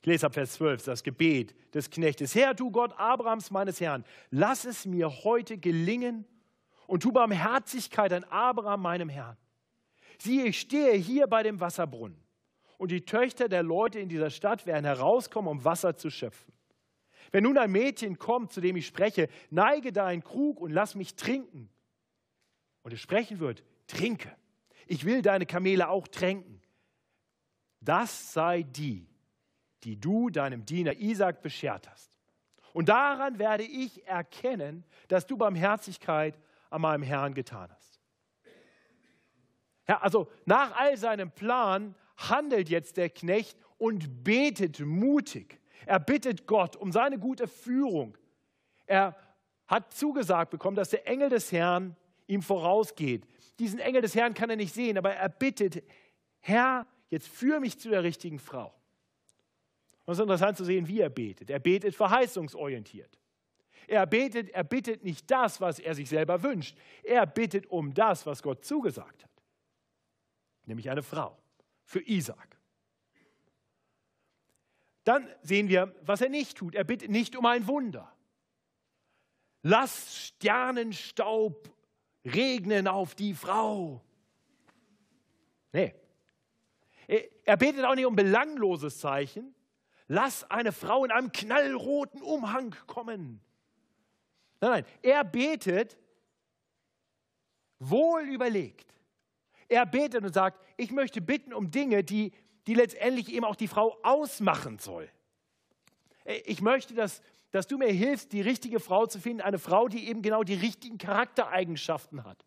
Ich 0.01 0.07
lese 0.07 0.25
ab 0.25 0.33
Vers 0.33 0.53
12 0.53 0.85
das 0.85 1.03
Gebet 1.03 1.53
des 1.75 1.91
Knechtes. 1.91 2.33
Herr, 2.33 2.55
du 2.55 2.71
Gott 2.71 2.93
Abrahams, 2.97 3.51
meines 3.51 3.79
Herrn, 3.79 4.05
lass 4.31 4.65
es 4.65 4.85
mir 4.87 5.23
heute 5.23 5.59
gelingen 5.59 6.25
und 6.87 7.03
tu 7.03 7.11
Barmherzigkeit 7.11 8.11
an 8.11 8.23
Abraham, 8.23 8.81
meinem 8.81 9.09
Herrn. 9.09 9.37
Siehe, 10.19 10.45
ich 10.45 10.59
stehe 10.59 10.93
hier 10.93 11.27
bei 11.27 11.43
dem 11.43 11.59
Wasserbrunnen 11.59 12.17
und 12.77 12.91
die 12.91 13.05
Töchter 13.05 13.49
der 13.49 13.63
Leute 13.63 13.99
in 13.99 14.09
dieser 14.09 14.29
Stadt 14.29 14.65
werden 14.65 14.85
herauskommen, 14.85 15.49
um 15.49 15.65
Wasser 15.65 15.95
zu 15.95 16.09
schöpfen. 16.09 16.53
Wenn 17.31 17.43
nun 17.43 17.57
ein 17.57 17.71
Mädchen 17.71 18.17
kommt, 18.17 18.53
zu 18.53 18.61
dem 18.61 18.77
ich 18.77 18.87
spreche, 18.87 19.27
neige 19.49 19.91
deinen 19.91 20.23
Krug 20.23 20.61
und 20.61 20.71
lass 20.71 20.95
mich 20.95 21.15
trinken 21.15 21.69
und 22.83 22.93
es 22.93 23.01
sprechen 23.01 23.39
wird, 23.39 23.63
trinke. 23.87 24.33
Ich 24.85 25.03
will 25.05 25.21
deine 25.21 25.45
Kamele 25.45 25.89
auch 25.89 26.07
tränken. 26.07 26.61
Das 27.81 28.33
sei 28.33 28.63
die, 28.63 29.07
die 29.83 29.99
du 29.99 30.29
deinem 30.29 30.65
Diener 30.65 30.93
Isaac 30.93 31.41
beschert 31.41 31.89
hast. 31.89 32.11
Und 32.73 32.89
daran 32.89 33.39
werde 33.39 33.63
ich 33.63 34.05
erkennen, 34.07 34.83
dass 35.07 35.25
du 35.25 35.35
Barmherzigkeit 35.37 36.37
an 36.69 36.81
meinem 36.81 37.03
Herrn 37.03 37.33
getan 37.33 37.69
hast. 37.71 37.76
Ja, 39.87 39.99
also 39.99 40.27
nach 40.45 40.75
all 40.75 40.97
seinem 40.97 41.31
Plan 41.31 41.95
handelt 42.17 42.69
jetzt 42.69 42.97
der 42.97 43.09
Knecht 43.09 43.57
und 43.77 44.23
betet 44.23 44.79
mutig. 44.79 45.59
Er 45.85 45.99
bittet 45.99 46.47
Gott 46.47 46.75
um 46.75 46.91
seine 46.91 47.17
gute 47.19 47.47
Führung. 47.47 48.17
Er 48.85 49.15
hat 49.67 49.93
zugesagt 49.93 50.51
bekommen, 50.51 50.75
dass 50.75 50.89
der 50.89 51.07
Engel 51.07 51.29
des 51.29 51.51
Herrn 51.51 51.95
ihm 52.27 52.41
vorausgeht. 52.41 53.25
Diesen 53.59 53.79
Engel 53.79 54.01
des 54.01 54.15
Herrn 54.15 54.33
kann 54.33 54.49
er 54.49 54.55
nicht 54.55 54.73
sehen, 54.73 54.97
aber 54.97 55.13
er 55.13 55.29
bittet, 55.29 55.83
Herr, 56.39 56.85
jetzt 57.09 57.27
führe 57.27 57.59
mich 57.59 57.79
zu 57.79 57.89
der 57.89 58.03
richtigen 58.03 58.39
Frau. 58.39 58.73
Und 60.05 60.13
es 60.13 60.19
ist 60.19 60.23
interessant 60.23 60.57
zu 60.57 60.63
sehen, 60.63 60.87
wie 60.87 61.01
er 61.01 61.09
betet. 61.09 61.49
Er 61.49 61.59
betet 61.59 61.95
verheißungsorientiert. 61.95 63.19
Er 63.87 64.05
betet, 64.05 64.49
er 64.49 64.63
bittet 64.63 65.03
nicht 65.03 65.29
das, 65.31 65.61
was 65.61 65.79
er 65.79 65.95
sich 65.95 66.09
selber 66.09 66.43
wünscht. 66.43 66.77
Er 67.03 67.25
bittet 67.25 67.67
um 67.67 67.93
das, 67.93 68.25
was 68.25 68.43
Gott 68.43 68.65
zugesagt 68.65 69.23
hat. 69.23 69.36
Nämlich 70.67 70.91
eine 70.91 71.01
Frau 71.01 71.35
für 71.83 72.01
Isaac. 72.07 72.59
Dann 75.03 75.27
sehen 75.41 75.69
wir, 75.69 75.95
was 76.01 76.21
er 76.21 76.29
nicht 76.29 76.57
tut. 76.57 76.75
Er 76.75 76.83
bittet 76.83 77.09
nicht 77.09 77.35
um 77.35 77.45
ein 77.45 77.65
Wunder. 77.65 78.13
Lass 79.63 80.27
Sternenstaub 80.27 81.73
regnen 82.25 82.87
auf 82.87 83.15
die 83.15 83.33
Frau. 83.33 84.03
Nee. 85.71 85.95
Er 87.07 87.55
betet 87.55 87.85
auch 87.85 87.95
nicht 87.95 88.05
um 88.05 88.15
belangloses 88.15 88.99
Zeichen. 88.99 89.55
Lass 90.07 90.49
eine 90.51 90.73
Frau 90.73 91.05
in 91.05 91.11
einem 91.11 91.31
knallroten 91.31 92.21
Umhang 92.21 92.75
kommen. 92.85 93.41
Nein, 94.59 94.71
nein, 94.71 94.85
er 95.01 95.23
betet 95.23 95.97
wohl 97.79 98.23
überlegt. 98.23 98.96
Er 99.69 99.85
betet 99.85 100.23
und 100.23 100.33
sagt, 100.33 100.63
ich 100.77 100.91
möchte 100.91 101.21
bitten 101.21 101.53
um 101.53 101.71
Dinge, 101.71 102.03
die, 102.03 102.31
die 102.67 102.73
letztendlich 102.73 103.33
eben 103.33 103.45
auch 103.45 103.55
die 103.55 103.67
Frau 103.67 103.97
ausmachen 104.03 104.79
soll. 104.79 105.09
Ich 106.45 106.61
möchte, 106.61 106.93
dass, 106.93 107.21
dass 107.51 107.67
du 107.67 107.77
mir 107.77 107.91
hilfst, 107.91 108.33
die 108.33 108.41
richtige 108.41 108.79
Frau 108.79 109.05
zu 109.05 109.19
finden, 109.19 109.41
eine 109.41 109.59
Frau, 109.59 109.87
die 109.87 110.09
eben 110.09 110.21
genau 110.21 110.43
die 110.43 110.55
richtigen 110.55 110.97
Charaktereigenschaften 110.97 112.23
hat. 112.23 112.45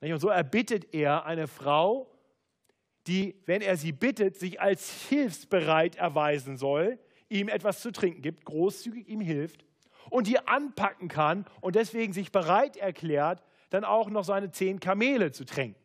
Und 0.00 0.20
so 0.20 0.28
erbittet 0.28 0.94
er 0.94 1.26
eine 1.26 1.48
Frau, 1.48 2.10
die, 3.06 3.40
wenn 3.46 3.62
er 3.62 3.76
sie 3.76 3.92
bittet, 3.92 4.38
sich 4.38 4.60
als 4.60 5.08
hilfsbereit 5.08 5.96
erweisen 5.96 6.56
soll, 6.56 6.98
ihm 7.28 7.48
etwas 7.48 7.80
zu 7.80 7.90
trinken 7.90 8.22
gibt, 8.22 8.44
großzügig 8.44 9.08
ihm 9.08 9.20
hilft 9.20 9.64
und 10.10 10.26
die 10.26 10.38
anpacken 10.46 11.08
kann 11.08 11.46
und 11.60 11.74
deswegen 11.74 12.12
sich 12.12 12.32
bereit 12.32 12.76
erklärt, 12.76 13.42
dann 13.70 13.84
auch 13.84 14.10
noch 14.10 14.24
seine 14.24 14.50
zehn 14.50 14.80
Kamele 14.80 15.32
zu 15.32 15.44
tränken. 15.44 15.80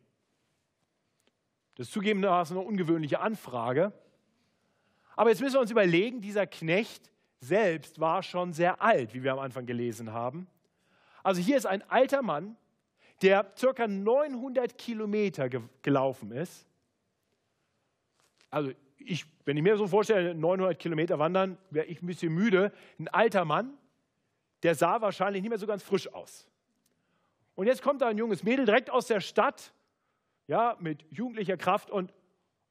Das 1.76 1.88
ist 1.88 1.92
zugegebenermaßen 1.92 2.56
eine 2.56 2.66
ungewöhnliche 2.66 3.20
Anfrage. 3.20 3.92
Aber 5.16 5.30
jetzt 5.30 5.40
müssen 5.40 5.54
wir 5.54 5.60
uns 5.60 5.70
überlegen, 5.70 6.20
dieser 6.20 6.46
Knecht 6.46 7.10
selbst 7.40 8.00
war 8.00 8.22
schon 8.22 8.52
sehr 8.52 8.80
alt, 8.80 9.14
wie 9.14 9.22
wir 9.22 9.32
am 9.32 9.38
Anfang 9.38 9.66
gelesen 9.66 10.12
haben. 10.12 10.46
Also 11.22 11.40
hier 11.40 11.56
ist 11.56 11.66
ein 11.66 11.82
alter 11.90 12.22
Mann, 12.22 12.56
der 13.22 13.52
circa 13.56 13.86
900 13.86 14.76
Kilometer 14.76 15.48
ge 15.48 15.62
gelaufen 15.82 16.32
ist. 16.32 16.66
Also 18.50 18.72
ich, 18.98 19.26
wenn 19.44 19.56
ich 19.56 19.62
mir 19.62 19.76
so 19.76 19.86
vorstelle, 19.86 20.34
900 20.34 20.78
Kilometer 20.78 21.18
wandern, 21.18 21.58
wäre 21.70 21.86
ich 21.86 22.02
ein 22.02 22.06
bisschen 22.06 22.32
müde. 22.32 22.72
Ein 22.98 23.08
alter 23.08 23.44
Mann, 23.44 23.76
der 24.62 24.74
sah 24.74 25.00
wahrscheinlich 25.00 25.42
nicht 25.42 25.50
mehr 25.50 25.58
so 25.58 25.66
ganz 25.66 25.82
frisch 25.82 26.12
aus. 26.12 26.48
Und 27.54 27.66
jetzt 27.66 27.82
kommt 27.82 28.00
da 28.00 28.08
ein 28.08 28.18
junges 28.18 28.42
Mädel 28.42 28.66
direkt 28.66 28.90
aus 28.90 29.06
der 29.06 29.20
Stadt, 29.20 29.72
ja, 30.46 30.76
mit 30.80 31.04
jugendlicher 31.10 31.56
Kraft 31.56 31.90
und 31.90 32.12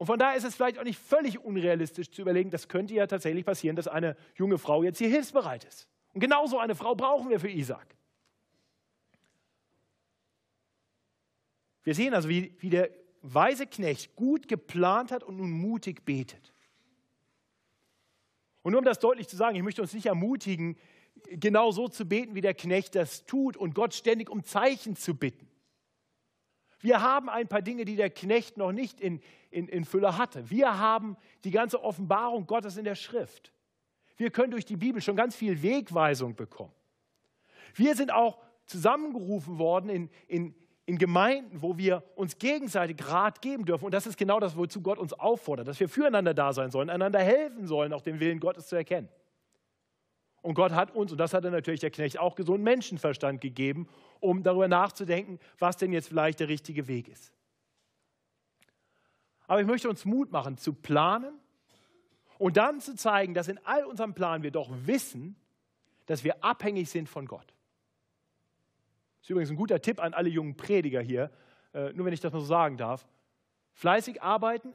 und 0.03 0.07
von 0.07 0.19
daher 0.19 0.35
ist 0.35 0.43
es 0.43 0.55
vielleicht 0.55 0.79
auch 0.79 0.83
nicht 0.83 0.99
völlig 0.99 1.39
unrealistisch 1.39 2.11
zu 2.11 2.21
überlegen, 2.21 2.49
das 2.49 2.67
könnte 2.67 2.93
ja 2.93 3.07
tatsächlich 3.07 3.45
passieren, 3.45 3.77
dass 3.77 3.87
eine 3.87 4.17
junge 4.35 4.57
Frau 4.57 4.83
jetzt 4.83 4.97
hier 4.97 5.07
hilfsbereit 5.07 5.63
ist. 5.63 5.87
Und 6.13 6.19
genau 6.19 6.45
so 6.45 6.59
eine 6.59 6.75
Frau 6.75 6.93
brauchen 6.93 7.29
wir 7.29 7.39
für 7.39 7.49
Isaac. 7.49 7.95
Wir 11.83 11.95
sehen 11.95 12.13
also, 12.13 12.27
wie, 12.27 12.53
wie 12.59 12.69
der 12.69 12.89
weise 13.21 13.65
Knecht 13.65 14.15
gut 14.17 14.49
geplant 14.49 15.11
hat 15.11 15.23
und 15.23 15.37
nun 15.37 15.51
mutig 15.51 16.03
betet. 16.03 16.53
Und 18.61 18.71
nur 18.71 18.79
um 18.79 18.85
das 18.85 18.99
deutlich 18.99 19.29
zu 19.29 19.37
sagen, 19.37 19.55
ich 19.55 19.63
möchte 19.63 19.81
uns 19.81 19.93
nicht 19.93 20.07
ermutigen, 20.07 20.77
genau 21.29 21.71
so 21.71 21.87
zu 21.87 22.05
beten, 22.05 22.35
wie 22.35 22.41
der 22.41 22.53
Knecht 22.53 22.95
das 22.95 23.25
tut 23.25 23.57
und 23.57 23.75
Gott 23.75 23.93
ständig 23.93 24.29
um 24.29 24.43
Zeichen 24.43 24.95
zu 24.95 25.15
bitten. 25.15 25.47
Wir 26.79 27.01
haben 27.01 27.29
ein 27.29 27.47
paar 27.47 27.61
Dinge, 27.61 27.85
die 27.85 27.95
der 27.95 28.09
Knecht 28.09 28.57
noch 28.57 28.73
nicht 28.73 28.99
in, 28.99 29.21
in, 29.51 29.69
in 29.69 29.85
Fülle 29.85 30.17
hatte. 30.17 30.49
Wir 30.49 30.79
haben 30.79 31.15
die 31.45 31.51
ganze 31.51 31.81
Offenbarung 31.81 32.45
Gottes 32.45 32.75
in 32.75 32.83
der 32.83 32.95
Schrift. 32.95 33.53
Wir 34.17 34.31
können 34.31 34.51
durch 34.51 34.65
die 34.65 34.75
Bibel 34.75 35.01
schon 35.01 35.15
ganz 35.15 35.35
viel 35.35 35.61
Wegweisung 35.63 36.35
bekommen. 36.35 36.73
Wir 37.73 37.95
sind 37.95 38.11
auch 38.11 38.37
zusammengerufen 38.65 39.57
worden 39.57 39.89
in, 39.89 40.09
in, 40.27 40.55
in 40.85 40.97
Gemeinden, 40.97 41.61
wo 41.61 41.77
wir 41.77 42.03
uns 42.15 42.37
gegenseitig 42.37 43.07
Rat 43.07 43.41
geben 43.41 43.65
dürfen. 43.65 43.85
Und 43.85 43.93
das 43.93 44.05
ist 44.05 44.17
genau 44.17 44.39
das, 44.41 44.57
wozu 44.57 44.81
Gott 44.81 44.97
uns 44.97 45.13
auffordert, 45.13 45.67
dass 45.69 45.79
wir 45.79 45.87
füreinander 45.87 46.33
da 46.33 46.51
sein 46.51 46.69
sollen, 46.69 46.89
einander 46.89 47.19
helfen 47.19 47.65
sollen, 47.65 47.93
auch 47.93 48.01
den 48.01 48.19
Willen 48.19 48.39
Gottes 48.39 48.67
zu 48.67 48.75
erkennen. 48.75 49.09
Und 50.43 50.55
Gott 50.55 50.73
hat 50.73 50.91
uns, 50.91 51.11
und 51.11 51.17
das 51.17 51.33
hat 51.33 51.45
er 51.45 51.51
natürlich 51.51 51.79
der 51.79 51.89
Knecht 51.89 52.19
auch 52.19 52.35
gesunden 52.35 52.65
Menschenverstand 52.65 53.39
gegeben, 53.39 53.87
um 54.19 54.43
darüber 54.43 54.67
nachzudenken, 54.67 55.39
was 55.57 55.77
denn 55.77 55.93
jetzt 55.93 56.09
vielleicht 56.09 56.41
der 56.41 56.49
richtige 56.49 56.87
Weg 56.87 57.07
ist. 57.07 57.31
Aber 59.47 59.61
ich 59.61 59.67
möchte 59.67 59.89
uns 59.89 60.03
Mut 60.03 60.31
machen, 60.31 60.57
zu 60.57 60.73
planen 60.73 61.33
und 62.37 62.57
dann 62.57 62.81
zu 62.81 62.93
zeigen, 62.95 63.33
dass 63.33 63.47
in 63.47 63.57
all 63.63 63.85
unserem 63.85 64.13
Plan 64.13 64.43
wir 64.43 64.51
doch 64.51 64.69
wissen, 64.85 65.37
dass 66.07 66.25
wir 66.25 66.43
abhängig 66.43 66.89
sind 66.89 67.07
von 67.07 67.25
Gott. 67.25 67.47
Das 69.19 69.27
ist 69.27 69.29
übrigens 69.29 69.49
ein 69.49 69.55
guter 69.55 69.81
Tipp 69.81 70.01
an 70.01 70.13
alle 70.13 70.27
jungen 70.27 70.57
Prediger 70.57 70.99
hier, 70.99 71.31
äh, 71.73 71.93
nur 71.93 72.05
wenn 72.05 72.13
ich 72.13 72.19
das 72.19 72.33
mal 72.33 72.39
so 72.39 72.45
sagen 72.45 72.75
darf. 72.75 73.07
Fleißig 73.71 74.21
arbeiten, 74.21 74.73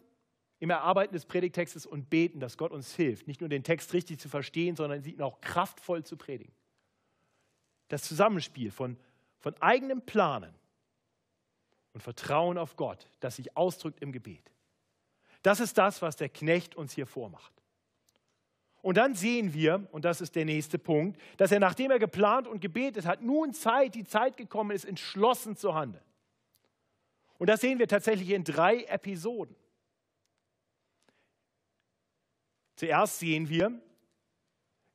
im 0.60 0.70
Erarbeiten 0.70 1.14
des 1.14 1.24
Predigtextes 1.24 1.86
und 1.86 2.10
beten, 2.10 2.40
dass 2.40 2.56
Gott 2.56 2.72
uns 2.72 2.94
hilft, 2.94 3.26
nicht 3.28 3.40
nur 3.40 3.48
den 3.48 3.62
Text 3.62 3.92
richtig 3.92 4.18
zu 4.18 4.28
verstehen, 4.28 4.76
sondern 4.76 5.04
ihn 5.04 5.22
auch 5.22 5.40
kraftvoll 5.40 6.04
zu 6.04 6.16
predigen. 6.16 6.52
Das 7.88 8.02
Zusammenspiel 8.02 8.70
von, 8.70 8.96
von 9.38 9.54
eigenem 9.60 10.02
Planen 10.02 10.54
und 11.92 12.02
Vertrauen 12.02 12.58
auf 12.58 12.76
Gott, 12.76 13.06
das 13.20 13.36
sich 13.36 13.56
ausdrückt 13.56 14.00
im 14.00 14.12
Gebet. 14.12 14.50
Das 15.42 15.60
ist 15.60 15.78
das, 15.78 16.02
was 16.02 16.16
der 16.16 16.28
Knecht 16.28 16.74
uns 16.74 16.92
hier 16.92 17.06
vormacht. 17.06 17.52
Und 18.82 18.96
dann 18.96 19.14
sehen 19.14 19.54
wir, 19.54 19.86
und 19.92 20.04
das 20.04 20.20
ist 20.20 20.36
der 20.36 20.44
nächste 20.44 20.78
Punkt, 20.78 21.20
dass 21.36 21.52
er, 21.52 21.60
nachdem 21.60 21.90
er 21.90 21.98
geplant 21.98 22.46
und 22.46 22.60
gebetet 22.60 23.06
hat, 23.06 23.22
nun 23.22 23.52
Zeit, 23.52 23.94
die 23.94 24.04
Zeit 24.04 24.36
gekommen 24.36 24.70
ist, 24.70 24.84
entschlossen 24.84 25.56
zu 25.56 25.74
handeln. 25.74 26.04
Und 27.38 27.48
das 27.48 27.60
sehen 27.60 27.78
wir 27.78 27.88
tatsächlich 27.88 28.30
in 28.30 28.44
drei 28.44 28.82
Episoden. 28.84 29.54
Zuerst 32.78 33.18
sehen 33.18 33.48
wir, 33.48 33.72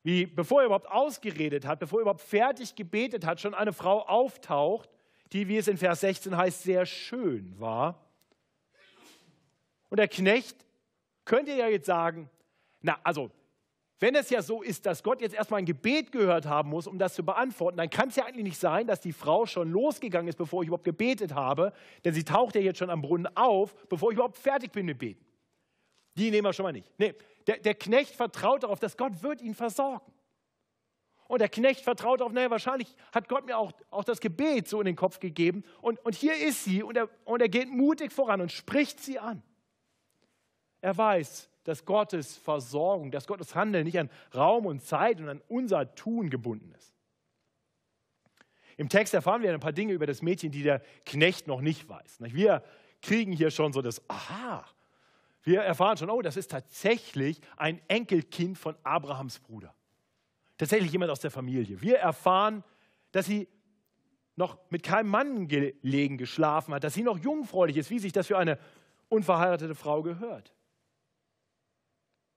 wie 0.04 0.24
bevor 0.24 0.62
er 0.62 0.66
überhaupt 0.66 0.90
ausgeredet 0.90 1.66
hat, 1.66 1.80
bevor 1.80 1.98
er 1.98 2.02
überhaupt 2.04 2.22
fertig 2.22 2.74
gebetet 2.74 3.26
hat, 3.26 3.42
schon 3.42 3.52
eine 3.52 3.74
Frau 3.74 4.00
auftaucht, 4.06 4.88
die, 5.32 5.48
wie 5.48 5.58
es 5.58 5.68
in 5.68 5.76
Vers 5.76 6.00
16 6.00 6.34
heißt, 6.34 6.62
sehr 6.62 6.86
schön 6.86 7.54
war. 7.60 8.00
Und 9.90 9.98
der 9.98 10.08
Knecht 10.08 10.56
könnte 11.26 11.52
ja 11.52 11.68
jetzt 11.68 11.84
sagen, 11.84 12.30
na, 12.80 12.98
also, 13.04 13.30
wenn 14.00 14.14
es 14.14 14.30
ja 14.30 14.40
so 14.40 14.62
ist, 14.62 14.86
dass 14.86 15.02
Gott 15.02 15.20
jetzt 15.20 15.34
erstmal 15.34 15.58
ein 15.58 15.66
Gebet 15.66 16.10
gehört 16.10 16.46
haben 16.46 16.70
muss, 16.70 16.86
um 16.86 16.98
das 16.98 17.12
zu 17.12 17.22
beantworten, 17.22 17.76
dann 17.76 17.90
kann 17.90 18.08
es 18.08 18.16
ja 18.16 18.24
eigentlich 18.24 18.44
nicht 18.44 18.58
sein, 18.58 18.86
dass 18.86 19.02
die 19.02 19.12
Frau 19.12 19.44
schon 19.44 19.70
losgegangen 19.70 20.28
ist, 20.28 20.36
bevor 20.36 20.62
ich 20.62 20.68
überhaupt 20.68 20.84
gebetet 20.84 21.34
habe, 21.34 21.74
denn 22.02 22.14
sie 22.14 22.24
taucht 22.24 22.54
ja 22.54 22.62
jetzt 22.62 22.78
schon 22.78 22.88
am 22.88 23.02
Brunnen 23.02 23.28
auf, 23.36 23.74
bevor 23.88 24.10
ich 24.10 24.14
überhaupt 24.14 24.38
fertig 24.38 24.72
bin 24.72 24.86
mit 24.86 24.98
Beten. 24.98 25.22
Die 26.16 26.30
nehmen 26.30 26.46
wir 26.46 26.52
schon 26.52 26.64
mal 26.64 26.72
nicht. 26.72 26.90
Nee, 26.98 27.14
der, 27.46 27.58
der 27.58 27.74
Knecht 27.74 28.14
vertraut 28.14 28.62
darauf, 28.62 28.78
dass 28.78 28.96
Gott 28.96 29.22
wird 29.22 29.40
ihn 29.40 29.54
versorgen. 29.54 30.12
Und 31.26 31.40
der 31.40 31.48
Knecht 31.48 31.80
vertraut 31.80 32.20
darauf, 32.20 32.32
naja, 32.32 32.50
wahrscheinlich 32.50 32.94
hat 33.12 33.28
Gott 33.28 33.46
mir 33.46 33.56
auch, 33.56 33.72
auch 33.90 34.04
das 34.04 34.20
Gebet 34.20 34.68
so 34.68 34.80
in 34.80 34.84
den 34.86 34.96
Kopf 34.96 35.20
gegeben. 35.20 35.64
Und, 35.80 35.98
und 36.04 36.14
hier 36.14 36.36
ist 36.36 36.64
sie 36.64 36.82
und 36.82 36.96
er, 36.96 37.08
und 37.24 37.40
er 37.40 37.48
geht 37.48 37.68
mutig 37.68 38.12
voran 38.12 38.40
und 38.40 38.52
spricht 38.52 39.00
sie 39.00 39.18
an. 39.18 39.42
Er 40.80 40.96
weiß, 40.96 41.48
dass 41.64 41.86
Gottes 41.86 42.36
Versorgung, 42.36 43.10
dass 43.10 43.26
Gottes 43.26 43.54
Handeln 43.54 43.84
nicht 43.84 43.98
an 43.98 44.10
Raum 44.34 44.66
und 44.66 44.82
Zeit 44.84 45.18
und 45.18 45.30
an 45.30 45.40
unser 45.48 45.94
Tun 45.94 46.28
gebunden 46.28 46.72
ist. 46.76 46.92
Im 48.76 48.88
Text 48.88 49.14
erfahren 49.14 49.42
wir 49.42 49.52
ein 49.52 49.60
paar 49.60 49.72
Dinge 49.72 49.92
über 49.94 50.06
das 50.06 50.20
Mädchen, 50.20 50.50
die 50.50 50.62
der 50.62 50.82
Knecht 51.06 51.46
noch 51.46 51.62
nicht 51.62 51.88
weiß. 51.88 52.18
Wir 52.18 52.62
kriegen 53.00 53.32
hier 53.32 53.50
schon 53.50 53.72
so 53.72 53.80
das 53.80 54.02
Aha. 54.10 54.66
Wir 55.44 55.60
erfahren 55.60 55.96
schon, 55.98 56.10
oh, 56.10 56.22
das 56.22 56.36
ist 56.36 56.50
tatsächlich 56.50 57.40
ein 57.56 57.80
Enkelkind 57.86 58.58
von 58.58 58.76
Abrahams 58.82 59.38
Bruder. 59.40 59.74
Tatsächlich 60.56 60.90
jemand 60.90 61.10
aus 61.10 61.20
der 61.20 61.30
Familie. 61.30 61.80
Wir 61.82 61.98
erfahren, 61.98 62.64
dass 63.12 63.26
sie 63.26 63.46
noch 64.36 64.58
mit 64.70 64.82
keinem 64.82 65.10
Mann 65.10 65.46
gelegen 65.46 66.16
geschlafen 66.16 66.74
hat, 66.74 66.82
dass 66.82 66.94
sie 66.94 67.02
noch 67.02 67.18
jungfräulich 67.18 67.76
ist, 67.76 67.90
wie 67.90 67.98
sich 67.98 68.12
das 68.12 68.26
für 68.26 68.38
eine 68.38 68.58
unverheiratete 69.08 69.74
Frau 69.74 70.02
gehört. 70.02 70.54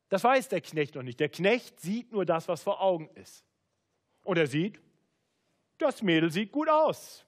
Das 0.09 0.23
weiß 0.23 0.49
der 0.49 0.61
Knecht 0.61 0.95
noch 0.95 1.03
nicht. 1.03 1.19
Der 1.19 1.29
Knecht 1.29 1.79
sieht 1.79 2.11
nur 2.11 2.25
das, 2.25 2.47
was 2.47 2.61
vor 2.61 2.81
Augen 2.81 3.09
ist. 3.15 3.45
Und 4.23 4.37
er 4.37 4.47
sieht, 4.47 4.79
das 5.77 6.01
Mädel 6.01 6.31
sieht 6.31 6.51
gut 6.51 6.69
aus. 6.69 7.25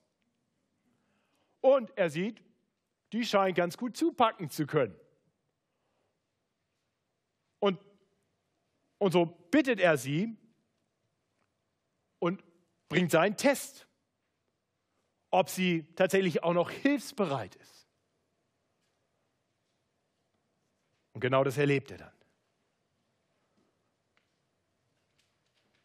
Und 1.62 1.92
er 1.98 2.10
sieht, 2.10 2.42
die 3.12 3.26
scheint 3.26 3.58
ganz 3.58 3.78
gut 3.78 3.96
zupacken 3.96 4.50
zu 4.50 4.66
können. 4.66 4.96
Und, 7.60 7.80
und 8.98 9.12
so 9.12 9.26
bittet 9.26 9.80
er 9.80 9.98
sie 9.98 10.36
und 12.20 12.44
bringt 12.88 13.12
seinen 13.12 13.38
Test, 13.38 13.88
ob 15.32 15.50
sie 15.50 15.86
tatsächlich 15.96 16.44
auch 16.44 16.54
noch 16.54 16.72
hilfsbereit 16.72 17.56
ist. 17.56 17.88
Und 21.14 21.22
genau 21.22 21.44
das 21.44 21.58
erlebt 21.58 21.92
er 21.92 21.98
dann. 21.98 22.14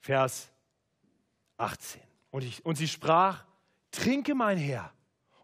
Vers 0.01 0.51
18. 1.57 2.03
Und, 2.31 2.45
ich, 2.45 2.65
und 2.65 2.77
sie 2.77 2.89
sprach, 2.89 3.45
trinke 3.91 4.35
mein 4.35 4.59
Herr. 4.59 4.93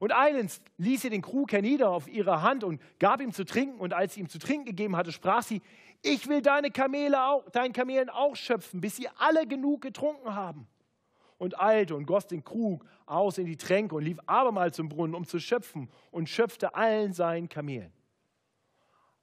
Und 0.01 0.13
eilends 0.13 0.63
ließ 0.79 1.03
sie 1.03 1.11
den 1.11 1.21
Krug 1.21 1.53
hernieder 1.53 1.91
auf 1.91 2.09
ihre 2.09 2.41
Hand 2.41 2.65
und 2.65 2.81
gab 2.99 3.21
ihm 3.21 3.35
zu 3.35 3.45
trinken. 3.45 3.79
Und 3.79 3.93
als 3.93 4.15
sie 4.15 4.21
ihm 4.21 4.31
zu 4.31 4.39
trinken 4.39 4.65
gegeben 4.65 4.97
hatte, 4.97 5.13
sprach 5.13 5.43
sie, 5.43 5.61
ich 6.01 6.27
will 6.27 6.41
deine 6.41 6.71
Kamele 6.71 7.23
auch, 7.23 7.49
deinen 7.51 7.75
Kamelen 7.75 8.09
auch 8.09 8.35
schöpfen, 8.35 8.81
bis 8.81 8.97
sie 8.97 9.09
alle 9.19 9.47
genug 9.47 9.83
getrunken 9.83 10.35
haben. 10.35 10.67
Und 11.37 11.61
eilte 11.61 11.95
und 11.95 12.07
goss 12.07 12.27
den 12.27 12.43
Krug 12.43 12.87
aus 13.05 13.37
in 13.37 13.45
die 13.45 13.59
Tränke 13.59 13.95
und 13.95 14.03
lief 14.03 14.19
abermals 14.25 14.77
zum 14.77 14.89
Brunnen, 14.89 15.15
um 15.15 15.27
zu 15.27 15.39
schöpfen 15.39 15.91
und 16.11 16.31
schöpfte 16.31 16.75
allen 16.75 17.13
seinen 17.13 17.51
Kamelen. 17.51 17.93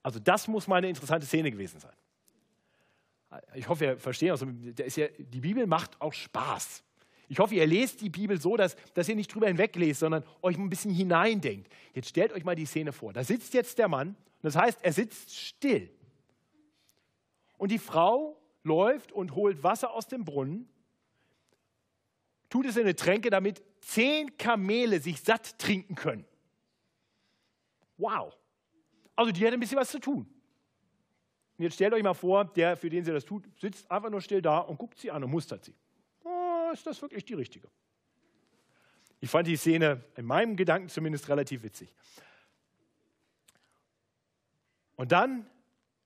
Also 0.03 0.19
das 0.19 0.47
muss 0.47 0.67
mal 0.67 0.75
eine 0.75 0.89
interessante 0.89 1.25
Szene 1.25 1.49
gewesen 1.49 1.79
sein. 1.79 1.95
Ich 3.55 3.67
hoffe, 3.67 3.85
ihr 3.85 3.97
versteht, 3.97 4.29
also, 4.29 4.45
ja, 4.45 5.07
die 5.17 5.41
Bibel 5.41 5.65
macht 5.65 5.99
auch 5.99 6.13
Spaß. 6.13 6.83
Ich 7.29 7.39
hoffe, 7.39 7.55
ihr 7.55 7.67
lest 7.67 8.01
die 8.01 8.09
Bibel 8.09 8.39
so, 8.39 8.55
dass, 8.55 8.77
dass 8.93 9.09
ihr 9.09 9.15
nicht 9.15 9.33
drüber 9.33 9.47
hinweglest, 9.47 9.99
sondern 9.99 10.23
euch 10.41 10.57
ein 10.57 10.69
bisschen 10.69 10.91
hineindenkt. 10.91 11.71
Jetzt 11.93 12.09
stellt 12.09 12.31
euch 12.31 12.45
mal 12.45 12.55
die 12.55 12.65
Szene 12.65 12.93
vor. 12.93 13.11
Da 13.11 13.23
sitzt 13.23 13.53
jetzt 13.53 13.77
der 13.77 13.89
Mann, 13.89 14.15
das 14.41 14.55
heißt, 14.55 14.79
er 14.81 14.93
sitzt 14.93 15.35
still. 15.35 15.89
Und 17.57 17.71
die 17.71 17.79
Frau 17.79 18.39
läuft 18.63 19.11
und 19.11 19.35
holt 19.35 19.63
Wasser 19.63 19.91
aus 19.91 20.07
dem 20.07 20.23
Brunnen, 20.23 20.69
tut 22.49 22.65
es 22.65 22.77
in 22.77 22.83
eine 22.83 22.95
Tränke, 22.95 23.29
damit 23.29 23.61
zehn 23.81 24.37
Kamele 24.37 25.01
sich 25.01 25.21
satt 25.21 25.59
trinken 25.59 25.95
können. 25.95 26.25
Wow. 27.97 28.37
Also 29.15 29.31
die 29.31 29.45
hat 29.45 29.53
ein 29.53 29.59
bisschen 29.59 29.77
was 29.77 29.89
zu 29.89 29.99
tun. 29.99 30.27
Und 31.57 31.63
jetzt 31.63 31.73
stellt 31.73 31.93
euch 31.93 32.03
mal 32.03 32.13
vor, 32.13 32.45
der, 32.45 32.77
für 32.77 32.89
den 32.89 33.03
sie 33.03 33.11
das 33.11 33.25
tut, 33.25 33.43
sitzt 33.59 33.89
einfach 33.89 34.11
nur 34.11 34.21
still 34.21 34.41
da 34.41 34.59
und 34.59 34.77
guckt 34.77 34.99
sie 34.99 35.09
an 35.09 35.23
und 35.23 35.31
mustert 35.31 35.65
sie. 35.65 35.73
Ist 36.73 36.85
das 36.85 37.01
wirklich 37.01 37.25
die 37.25 37.33
richtige? 37.33 37.67
Ich 39.19 39.29
fand 39.29 39.47
die 39.47 39.55
Szene 39.57 40.03
in 40.15 40.25
meinem 40.25 40.55
Gedanken 40.55 40.89
zumindest 40.89 41.27
relativ 41.29 41.63
witzig. 41.63 41.93
Und 44.95 45.11
dann 45.11 45.49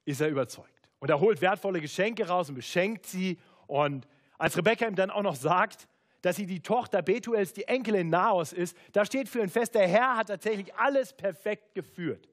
ist 0.05 0.21
er 0.21 0.29
überzeugt. 0.29 0.89
Und 0.99 1.09
er 1.09 1.19
holt 1.19 1.41
wertvolle 1.41 1.81
Geschenke 1.81 2.27
raus 2.27 2.49
und 2.49 2.55
beschenkt 2.55 3.05
sie. 3.05 3.39
Und 3.67 4.07
als 4.37 4.57
Rebecca 4.57 4.87
ihm 4.87 4.95
dann 4.95 5.09
auch 5.09 5.23
noch 5.23 5.35
sagt, 5.35 5.87
dass 6.21 6.35
sie 6.35 6.45
die 6.45 6.61
Tochter 6.61 7.01
Betuels, 7.01 7.53
die 7.53 7.67
Enkelin 7.67 8.09
Naos 8.09 8.53
ist, 8.53 8.77
da 8.91 9.05
steht 9.05 9.27
für 9.27 9.41
ihn 9.41 9.49
fest, 9.49 9.73
der 9.73 9.87
Herr 9.87 10.17
hat 10.17 10.27
tatsächlich 10.27 10.73
alles 10.75 11.13
perfekt 11.13 11.73
geführt. 11.73 12.29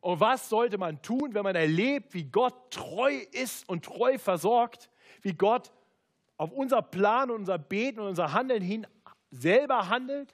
Und 0.00 0.20
was 0.20 0.48
sollte 0.48 0.78
man 0.78 1.02
tun, 1.02 1.34
wenn 1.34 1.42
man 1.42 1.56
erlebt, 1.56 2.14
wie 2.14 2.24
Gott 2.24 2.70
treu 2.70 3.12
ist 3.32 3.68
und 3.68 3.84
treu 3.84 4.18
versorgt, 4.18 4.88
wie 5.22 5.34
Gott 5.34 5.72
auf 6.36 6.52
unser 6.52 6.82
Plan 6.82 7.30
und 7.30 7.40
unser 7.40 7.58
Beten 7.58 8.00
und 8.00 8.08
unser 8.08 8.32
Handeln 8.32 8.62
hin 8.62 8.86
selber 9.30 9.88
handelt? 9.88 10.32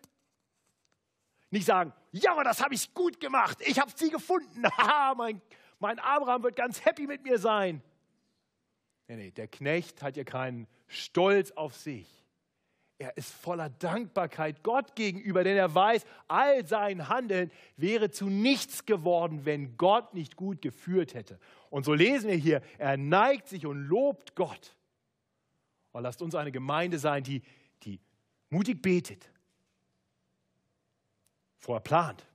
Nicht 1.50 1.66
sagen, 1.66 1.92
ja, 2.12 2.32
aber 2.32 2.44
das 2.44 2.62
habe 2.62 2.74
ich 2.74 2.94
gut 2.94 3.20
gemacht, 3.20 3.58
ich 3.60 3.78
habe 3.78 3.92
sie 3.94 4.10
gefunden, 4.10 4.64
haha, 4.76 5.14
mein, 5.14 5.40
mein 5.78 5.98
Abraham 5.98 6.42
wird 6.42 6.56
ganz 6.56 6.84
happy 6.84 7.06
mit 7.06 7.22
mir 7.22 7.38
sein. 7.38 7.82
Nee, 9.08 9.16
nee, 9.16 9.30
der 9.30 9.48
Knecht 9.48 10.02
hat 10.02 10.16
ja 10.16 10.24
keinen 10.24 10.66
Stolz 10.86 11.50
auf 11.52 11.74
sich. 11.74 12.08
Er 12.98 13.16
ist 13.16 13.32
voller 13.32 13.68
Dankbarkeit 13.68 14.62
Gott 14.62 14.94
gegenüber, 14.94 15.42
denn 15.42 15.56
er 15.56 15.74
weiß, 15.74 16.04
all 16.28 16.64
sein 16.66 17.08
Handeln 17.08 17.50
wäre 17.76 18.10
zu 18.10 18.26
nichts 18.26 18.86
geworden, 18.86 19.44
wenn 19.44 19.76
Gott 19.76 20.14
nicht 20.14 20.36
gut 20.36 20.62
geführt 20.62 21.14
hätte. 21.14 21.40
Und 21.68 21.84
so 21.84 21.94
lesen 21.94 22.30
wir 22.30 22.36
hier, 22.36 22.62
er 22.78 22.96
neigt 22.96 23.48
sich 23.48 23.66
und 23.66 23.88
lobt 23.88 24.36
Gott. 24.36 24.76
Und 25.92 26.02
lasst 26.02 26.22
uns 26.22 26.34
eine 26.34 26.52
Gemeinde 26.52 26.98
sein, 26.98 27.22
die, 27.22 27.42
die 27.82 28.00
mutig 28.50 28.82
betet, 28.82 29.30
vorher 31.58 31.82
plant 31.82 32.26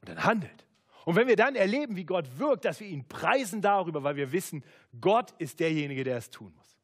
und 0.00 0.08
dann 0.08 0.24
handelt. 0.24 0.66
Und 1.04 1.16
wenn 1.16 1.28
wir 1.28 1.36
dann 1.36 1.56
erleben, 1.56 1.96
wie 1.96 2.04
Gott 2.04 2.38
wirkt, 2.38 2.64
dass 2.64 2.80
wir 2.80 2.86
ihn 2.86 3.06
preisen 3.06 3.60
darüber, 3.60 4.02
weil 4.02 4.16
wir 4.16 4.32
wissen, 4.32 4.64
Gott 5.00 5.32
ist 5.38 5.60
derjenige, 5.60 6.04
der 6.04 6.16
es 6.16 6.30
tun 6.30 6.52
muss. 6.56 6.78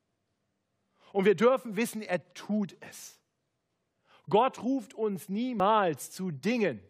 Und 1.13 1.25
wir 1.25 1.35
dürfen 1.35 1.77
wissen, 1.77 2.03
er 2.03 2.35
tut 2.35 2.77
es. 2.81 3.19
Gott 4.29 4.63
ruft 4.63 4.95
uns 4.95 5.29
niemals 5.29 6.11
zu 6.11 6.31
Dingen, 6.31 6.81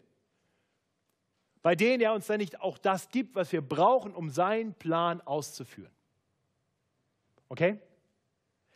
bei 1.62 1.74
denen 1.74 2.00
er 2.00 2.14
uns 2.14 2.26
dann 2.26 2.38
nicht 2.38 2.60
auch 2.60 2.78
das 2.78 3.10
gibt, 3.10 3.34
was 3.34 3.52
wir 3.52 3.60
brauchen, 3.60 4.14
um 4.14 4.30
seinen 4.30 4.74
Plan 4.74 5.20
auszuführen. 5.20 5.92
Okay? 7.48 7.78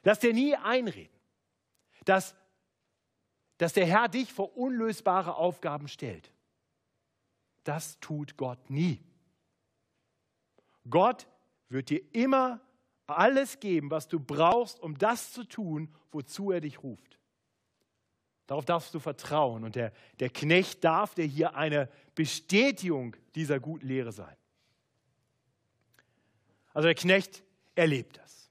Lass 0.02 0.18
dir 0.18 0.32
nie 0.32 0.56
einreden, 0.56 1.16
dass, 2.04 2.34
dass 3.58 3.72
der 3.72 3.86
Herr 3.86 4.08
dich 4.08 4.32
vor 4.32 4.56
unlösbare 4.56 5.36
Aufgaben 5.36 5.88
stellt. 5.88 6.32
Das 7.64 7.98
tut 8.00 8.36
Gott 8.36 8.70
nie. 8.70 9.00
Gott 10.90 11.28
wird 11.68 11.90
dir 11.90 12.02
immer 12.12 12.60
alles 13.06 13.60
geben, 13.60 13.90
was 13.90 14.08
du 14.08 14.18
brauchst, 14.18 14.80
um 14.80 14.98
das 14.98 15.32
zu 15.32 15.44
tun, 15.44 15.94
wozu 16.10 16.50
er 16.50 16.60
dich 16.60 16.82
ruft. 16.82 17.18
Darauf 18.46 18.64
darfst 18.64 18.92
du 18.94 18.98
vertrauen. 18.98 19.64
Und 19.64 19.76
der, 19.76 19.92
der 20.18 20.28
Knecht 20.28 20.82
darf 20.84 21.14
dir 21.14 21.24
hier 21.24 21.54
eine 21.54 21.88
Bestätigung 22.14 23.16
dieser 23.34 23.60
guten 23.60 23.86
Lehre 23.86 24.12
sein. 24.12 24.36
Also 26.74 26.86
der 26.86 26.94
Knecht 26.94 27.42
erlebt 27.74 28.18
das. 28.18 28.41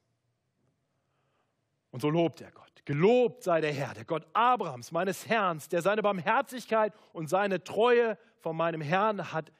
Und 1.92 2.02
so 2.02 2.10
lobt 2.10 2.42
er 2.42 2.52
Gott. 2.52 2.72
Gelobt 2.86 3.44
sei 3.44 3.62
der 3.62 3.74
Herr, 3.74 3.94
der 3.94 4.06
Gott 4.06 4.26
Abrahams, 4.34 4.92
meines 4.92 5.28
Herrn, 5.28 5.62
der 5.72 5.82
seine 5.82 6.02
Barmherzigkeit 6.02 6.94
und 7.14 7.28
seine 7.30 7.64
Treue 7.64 8.18
von 8.40 8.58
meinem 8.58 8.82
Herrn 8.82 9.32
hat 9.32 9.52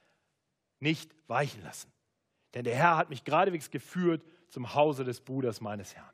nicht 0.80 1.14
weichen 1.28 1.62
lassen. 1.64 1.92
Denn 2.54 2.64
der 2.64 2.76
Herr 2.76 2.98
hat 2.98 3.10
mich 3.10 3.24
geradewegs 3.24 3.70
geführt 3.70 4.24
zum 4.50 4.74
Hause 4.74 5.04
des 5.04 5.22
Bruders 5.22 5.62
meines 5.62 5.96
Herrn. 5.96 6.10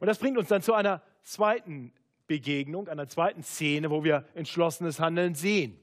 Und 0.00 0.08
das 0.08 0.18
bringt 0.18 0.36
uns 0.36 0.48
dann 0.48 0.62
zu 0.62 0.74
einer 0.74 1.00
zweiten 1.22 1.92
Begegnung, 2.26 2.88
einer 2.88 3.06
zweiten 3.06 3.42
Szene, 3.42 3.90
wo 3.90 4.02
wir 4.02 4.26
entschlossenes 4.34 4.98
Handeln 4.98 5.34
sehen. 5.34 5.78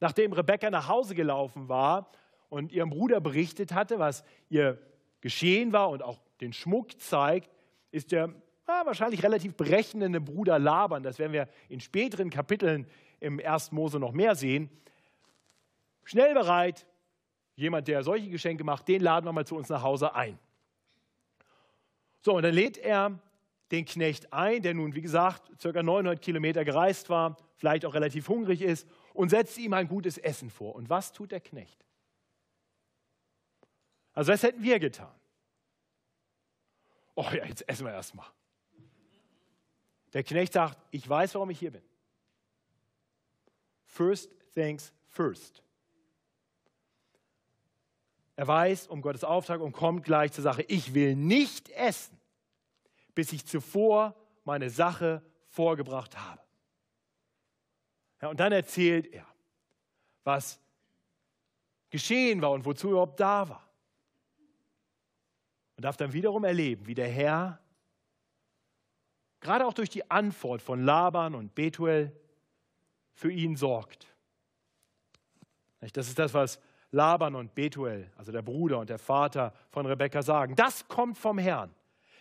Nachdem 0.00 0.32
Rebekka 0.32 0.70
nach 0.70 0.88
Hause 0.88 1.14
gelaufen 1.14 1.68
war 1.68 2.10
und 2.48 2.72
ihrem 2.72 2.90
Bruder 2.90 3.20
berichtet 3.20 3.72
hatte, 3.72 3.98
was 3.98 4.24
ihr 4.48 4.78
geschehen 5.20 5.72
war 5.72 5.90
und 5.90 6.02
auch 6.02 6.18
den 6.40 6.52
Schmuck 6.52 7.00
zeigt, 7.00 7.50
ist 7.90 8.12
der 8.12 8.34
ja, 8.68 8.86
wahrscheinlich 8.86 9.22
relativ 9.22 9.54
berechnende 9.54 10.20
Bruder 10.20 10.58
Laban, 10.58 11.02
das 11.02 11.18
werden 11.18 11.32
wir 11.32 11.48
in 11.68 11.80
späteren 11.80 12.30
Kapiteln 12.30 12.86
im 13.18 13.40
1. 13.40 13.72
Mose 13.72 13.98
noch 13.98 14.12
mehr 14.12 14.34
sehen, 14.34 14.70
schnell 16.04 16.34
bereit, 16.34 16.86
jemand, 17.56 17.88
der 17.88 18.02
solche 18.02 18.30
Geschenke 18.30 18.64
macht, 18.64 18.88
den 18.88 19.02
laden 19.02 19.26
wir 19.26 19.32
mal 19.32 19.46
zu 19.46 19.56
uns 19.56 19.68
nach 19.68 19.82
Hause 19.82 20.14
ein. 20.14 20.38
So, 22.22 22.34
und 22.36 22.42
dann 22.42 22.54
lädt 22.54 22.78
er 22.78 23.18
den 23.70 23.84
Knecht 23.84 24.32
ein, 24.32 24.62
der 24.62 24.74
nun, 24.74 24.94
wie 24.94 25.00
gesagt, 25.00 25.50
ca. 25.60 25.82
900 25.82 26.20
Kilometer 26.20 26.64
gereist 26.64 27.08
war, 27.08 27.36
vielleicht 27.56 27.84
auch 27.84 27.94
relativ 27.94 28.28
hungrig 28.28 28.62
ist, 28.62 28.88
und 29.14 29.30
setzt 29.30 29.58
ihm 29.58 29.72
ein 29.72 29.88
gutes 29.88 30.18
Essen 30.18 30.50
vor. 30.50 30.74
Und 30.74 30.88
was 30.90 31.12
tut 31.12 31.32
der 31.32 31.40
Knecht? 31.40 31.84
Also, 34.12 34.32
was 34.32 34.42
hätten 34.42 34.62
wir 34.62 34.78
getan? 34.78 35.19
Oh 37.20 37.28
ja, 37.34 37.44
jetzt 37.44 37.68
essen 37.68 37.84
wir 37.84 37.92
erstmal. 37.92 38.26
Der 40.14 40.24
Knecht 40.24 40.54
sagt, 40.54 40.78
ich 40.90 41.06
weiß, 41.06 41.34
warum 41.34 41.50
ich 41.50 41.58
hier 41.58 41.70
bin. 41.70 41.82
First 43.84 44.30
things 44.54 44.90
first. 45.06 45.62
Er 48.36 48.46
weiß 48.48 48.86
um 48.86 49.02
Gottes 49.02 49.22
Auftrag 49.22 49.60
und 49.60 49.72
kommt 49.72 50.02
gleich 50.02 50.32
zur 50.32 50.42
Sache. 50.42 50.62
Ich 50.62 50.94
will 50.94 51.14
nicht 51.14 51.68
essen, 51.68 52.18
bis 53.14 53.34
ich 53.34 53.44
zuvor 53.44 54.16
meine 54.44 54.70
Sache 54.70 55.22
vorgebracht 55.48 56.16
habe. 56.16 56.40
Ja, 58.22 58.28
und 58.28 58.40
dann 58.40 58.52
erzählt 58.52 59.12
er, 59.12 59.26
was 60.24 60.58
geschehen 61.90 62.40
war 62.40 62.52
und 62.52 62.64
wozu 62.64 62.88
er 62.88 62.92
überhaupt 62.92 63.20
da 63.20 63.46
war. 63.46 63.69
Und 65.80 65.84
darf 65.84 65.96
dann 65.96 66.12
wiederum 66.12 66.44
erleben, 66.44 66.86
wie 66.86 66.94
der 66.94 67.08
Herr, 67.08 67.58
gerade 69.40 69.64
auch 69.66 69.72
durch 69.72 69.88
die 69.88 70.10
Antwort 70.10 70.60
von 70.60 70.84
Laban 70.84 71.34
und 71.34 71.54
Betuel, 71.54 72.14
für 73.14 73.32
ihn 73.32 73.56
sorgt. 73.56 74.06
Das 75.94 76.08
ist 76.08 76.18
das, 76.18 76.34
was 76.34 76.60
Laban 76.90 77.34
und 77.34 77.54
Betuel, 77.54 78.12
also 78.18 78.30
der 78.30 78.42
Bruder 78.42 78.78
und 78.78 78.90
der 78.90 78.98
Vater 78.98 79.54
von 79.70 79.86
Rebekka, 79.86 80.20
sagen. 80.20 80.54
Das 80.54 80.86
kommt 80.86 81.16
vom 81.16 81.38
Herrn. 81.38 81.74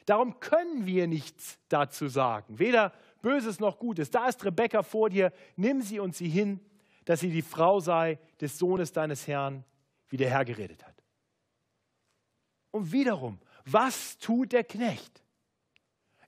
Darum 0.05 0.39
können 0.39 0.85
wir 0.85 1.07
nichts 1.07 1.59
dazu 1.67 2.07
sagen, 2.07 2.59
weder 2.59 2.93
Böses 3.21 3.59
noch 3.59 3.77
Gutes. 3.77 4.09
Da 4.09 4.29
ist 4.29 4.45
Rebekka 4.45 4.83
vor 4.83 5.09
dir, 5.09 5.33
nimm 5.57 5.81
sie 5.81 5.99
und 5.99 6.15
sie 6.15 6.29
hin, 6.29 6.61
dass 7.03 7.19
sie 7.19 7.29
die 7.29 7.41
Frau 7.41 7.81
sei 7.81 8.19
des 8.39 8.57
Sohnes 8.57 8.93
deines 8.93 9.27
Herrn, 9.27 9.65
wie 10.07 10.15
der 10.15 10.29
Herr 10.29 10.45
geredet 10.45 10.81
hat. 10.85 10.95
Und 12.71 12.91
wiederum, 12.91 13.39
was 13.65 14.17
tut 14.17 14.51
der 14.51 14.63
Knecht? 14.63 15.23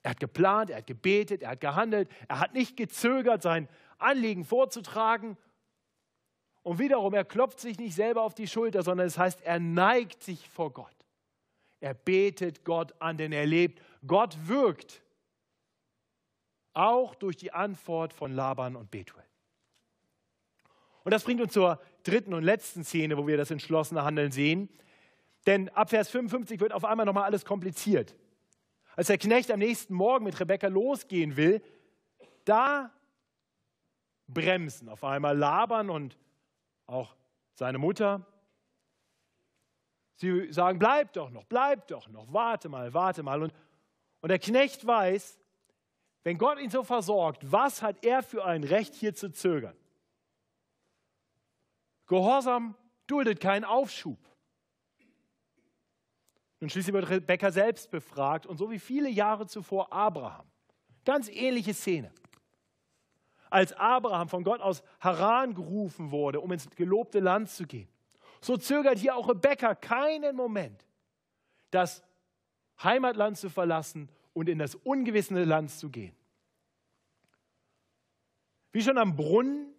Er 0.04 0.12
hat 0.12 0.20
geplant, 0.20 0.70
er 0.72 0.78
hat 0.78 0.88
gebetet, 0.88 1.44
er 1.44 1.52
hat 1.52 1.62
gehandelt, 1.62 2.10
er 2.28 2.40
hat 2.40 2.54
nicht 2.54 2.76
gezögert, 2.76 3.42
sein 3.42 3.70
Anliegen 4.00 4.44
vorzutragen. 4.44 5.38
Und 6.64 6.80
wiederum, 6.80 7.14
er 7.14 7.26
klopft 7.26 7.60
sich 7.60 7.78
nicht 7.78 7.96
selber 7.96 8.24
auf 8.24 8.34
die 8.34 8.48
Schulter, 8.48 8.84
sondern 8.84 9.08
es 9.08 9.18
heißt, 9.18 9.42
er 9.42 9.60
neigt 9.60 10.24
sich 10.24 10.50
vor 10.50 10.72
Gott. 10.72 10.96
Er 11.80 11.94
betet 11.96 12.64
Gott 12.64 12.94
an, 13.00 13.18
denn 13.18 13.32
er 13.32 13.46
lebt. 13.46 13.82
Gott 14.06 14.38
wirkt. 14.48 15.02
Auch 16.74 17.16
durch 17.16 17.36
die 17.36 17.52
Antwort 17.52 18.14
von 18.14 18.32
Laban 18.32 18.76
und 18.76 18.92
Betuel. 18.92 19.24
Und 21.04 21.12
das 21.12 21.24
bringt 21.24 21.42
uns 21.42 21.54
zur 21.54 21.82
dritten 22.04 22.34
und 22.34 22.44
letzten 22.44 22.84
Szene, 22.84 23.18
wo 23.18 23.28
wir 23.28 23.38
das 23.38 23.52
entschlossene 23.52 24.04
Handeln 24.04 24.32
sehen. 24.32 24.70
Denn 25.48 25.70
ab 25.70 25.90
Vers 25.90 26.10
55 26.10 26.60
wird 26.60 26.74
auf 26.74 26.86
einmal 26.86 27.06
nochmal 27.06 27.24
alles 27.24 27.46
kompliziert. 27.46 28.16
Als 28.96 29.08
der 29.08 29.18
Knecht 29.18 29.52
am 29.52 29.60
nächsten 29.60 29.94
Morgen 29.94 30.26
mit 30.26 30.40
Rebekka 30.40 30.68
losgehen 30.68 31.38
will, 31.38 31.62
da 32.46 32.92
bremsen 34.28 34.90
auf 34.90 35.04
einmal 35.04 35.38
Laban 35.38 35.90
und 35.90 36.18
auch 36.86 37.16
seine 37.54 37.78
Mutter 37.78 38.26
Sie 40.22 40.54
sagen, 40.54 40.78
bleib 40.78 41.14
doch 41.14 41.32
noch, 41.32 41.46
bleib 41.46 41.88
doch 41.88 42.08
noch, 42.08 42.32
warte 42.32 42.70
mal, 42.70 42.94
warte 42.94 43.24
mal. 43.24 43.42
Und, 43.42 43.52
und 44.22 44.30
der 44.30 44.38
Knecht 44.38 44.86
weiß, 44.86 45.40
wenn 46.22 46.38
Gott 46.38 46.60
ihn 46.60 46.70
so 46.70 46.84
versorgt, 46.84 47.52
was 47.52 47.82
hat 47.82 48.06
er 48.06 48.22
für 48.22 48.46
ein 48.46 48.64
Recht, 48.64 48.94
hier 48.94 49.16
zu 49.16 49.32
zögern? 49.32 49.76
Gehorsam 52.06 52.76
duldet 53.08 53.40
keinen 53.40 53.66
Aufschub. 53.66 54.20
Und 56.62 56.72
schließlich 56.72 56.94
wird 56.94 57.10
Rebekka 57.10 57.52
selbst 57.52 57.90
befragt 57.90 58.46
und 58.46 58.58
so 58.58 58.70
wie 58.70 58.80
viele 58.80 59.10
Jahre 59.10 59.48
zuvor 59.48 59.92
Abraham. 59.92 60.46
Ganz 61.04 61.28
ähnliche 61.28 61.74
Szene. 61.74 62.12
Als 63.50 63.74
Abraham 63.74 64.30
von 64.30 64.44
Gott 64.44 64.62
aus 64.62 64.84
Haran 65.00 65.56
gerufen 65.56 66.12
wurde, 66.12 66.40
um 66.40 66.52
ins 66.52 66.70
gelobte 66.70 67.20
Land 67.20 67.50
zu 67.50 67.66
gehen, 67.66 67.90
so 68.42 68.58
zögert 68.58 69.00
hier 69.00 69.16
auch 69.16 69.28
Rebekka 69.28 69.76
keinen 69.76 70.36
Moment, 70.36 70.86
das 71.72 72.04
Heimatland 72.82 73.38
zu 73.38 73.50
verlassen 73.50 74.08
und 74.34 74.48
in 74.48 74.60
das 74.60 74.76
ungewisse 74.76 75.44
Land 75.44 75.72
zu 75.72 75.90
gehen. 75.90 76.16
Wie 78.72 78.82
schon 78.82 79.00
am 79.00 79.16
Brunnen 79.16 79.74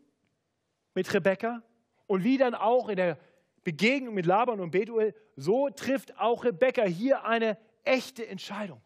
mit 0.95 1.13
Rebekka 1.15 1.63
und 2.09 2.25
wie 2.25 2.39
dann 2.39 2.55
auch 2.55 2.89
in 2.89 2.97
der 2.97 3.19
Begegnung 3.65 4.15
mit 4.15 4.27
Laban 4.27 4.61
und 4.61 4.71
Betuel, 4.71 5.15
so 5.37 5.71
trifft 5.71 6.19
auch 6.19 6.45
Rebekka 6.45 6.85
hier 6.85 7.25
eine 7.25 7.59
echte 7.85 8.27
Entscheidung. 8.27 8.83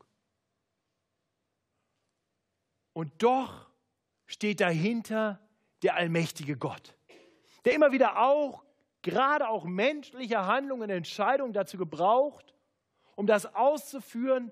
Und 2.93 3.23
doch 3.23 3.71
steht 4.27 4.61
dahinter 4.61 5.41
der 5.83 5.95
allmächtige 5.95 6.57
Gott, 6.57 6.97
der 7.65 7.75
immer 7.75 7.93
wieder 7.93 8.19
auch 8.19 8.65
gerade 9.03 9.49
auch 9.49 9.65
menschliche 9.65 10.47
Handlungen, 10.47 10.91
Entscheidungen 10.91 11.53
dazu 11.53 11.79
gebraucht, 11.79 12.55
um 13.15 13.27
das 13.27 13.55
auszuführen, 13.55 14.51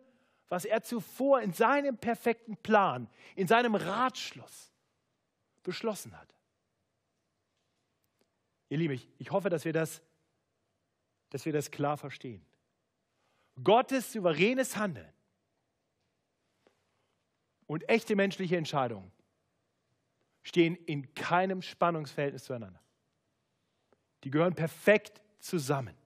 was 0.48 0.64
er 0.64 0.82
zuvor 0.82 1.40
in 1.40 1.52
seinem 1.52 1.96
perfekten 1.96 2.56
Plan, 2.56 3.08
in 3.34 3.48
seinem 3.48 3.74
Ratschluss 3.74 4.72
beschlossen 5.62 6.18
hat. 6.18 6.34
Ihr 8.68 8.78
Lieben, 8.78 9.00
ich 9.18 9.30
hoffe, 9.30 9.48
dass 9.50 9.64
wir, 9.64 9.72
das, 9.72 10.02
dass 11.34 11.46
wir 11.46 11.52
das 11.52 11.72
klar 11.72 11.96
verstehen. 11.96 12.46
Gottes 13.64 14.12
souveränes 14.12 14.76
Handeln 14.76 15.12
und 17.66 17.88
echte 17.88 18.14
menschliche 18.14 18.56
Entscheidungen 18.56 19.10
stehen 20.44 20.76
in 20.76 21.12
keinem 21.14 21.60
Spannungsverhältnis 21.60 22.44
zueinander. 22.44 22.80
Die 24.22 24.30
gehören 24.30 24.54
perfekt 24.54 25.20
zusammen. 25.40 25.96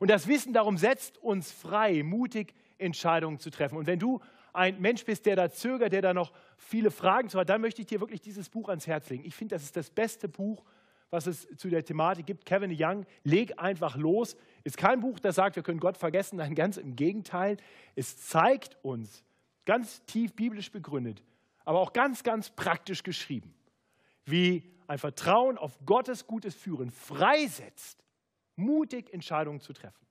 Und 0.00 0.10
das 0.10 0.26
Wissen 0.26 0.52
darum 0.52 0.76
setzt 0.76 1.16
uns 1.16 1.50
frei, 1.50 2.02
mutig 2.02 2.52
Entscheidungen 2.76 3.38
zu 3.38 3.48
treffen. 3.48 3.78
Und 3.78 3.86
wenn 3.86 3.98
du 3.98 4.20
ein 4.52 4.78
Mensch 4.82 5.06
bist, 5.06 5.24
der 5.24 5.36
da 5.36 5.48
zögert, 5.48 5.94
der 5.94 6.02
da 6.02 6.12
noch 6.12 6.34
viele 6.58 6.90
Fragen 6.90 7.30
zu 7.30 7.38
hat, 7.38 7.48
dann 7.48 7.62
möchte 7.62 7.80
ich 7.80 7.86
dir 7.86 8.00
wirklich 8.00 8.20
dieses 8.20 8.50
Buch 8.50 8.68
ans 8.68 8.86
Herz 8.86 9.08
legen. 9.08 9.24
Ich 9.24 9.34
finde, 9.34 9.54
das 9.54 9.62
ist 9.62 9.78
das 9.78 9.88
beste 9.88 10.28
Buch, 10.28 10.62
was 11.10 11.26
es 11.26 11.48
zu 11.56 11.68
der 11.68 11.84
Thematik 11.84 12.26
gibt. 12.26 12.46
Kevin 12.46 12.74
Young, 12.76 13.04
leg 13.24 13.58
einfach 13.58 13.96
los. 13.96 14.36
Ist 14.64 14.76
kein 14.76 15.00
Buch, 15.00 15.18
das 15.18 15.34
sagt, 15.34 15.56
wir 15.56 15.62
können 15.62 15.80
Gott 15.80 15.96
vergessen. 15.96 16.36
Nein, 16.36 16.54
ganz 16.54 16.76
im 16.76 16.96
Gegenteil. 16.96 17.56
Es 17.96 18.26
zeigt 18.28 18.76
uns, 18.82 19.24
ganz 19.64 20.04
tief 20.06 20.34
biblisch 20.34 20.70
begründet, 20.70 21.22
aber 21.64 21.80
auch 21.80 21.92
ganz, 21.92 22.22
ganz 22.22 22.50
praktisch 22.50 23.02
geschrieben, 23.02 23.54
wie 24.24 24.70
ein 24.86 24.98
Vertrauen 24.98 25.58
auf 25.58 25.78
Gottes 25.84 26.26
gutes 26.26 26.54
Führen 26.54 26.90
freisetzt, 26.90 28.04
mutig 28.56 29.12
Entscheidungen 29.12 29.60
zu 29.60 29.72
treffen. 29.72 30.06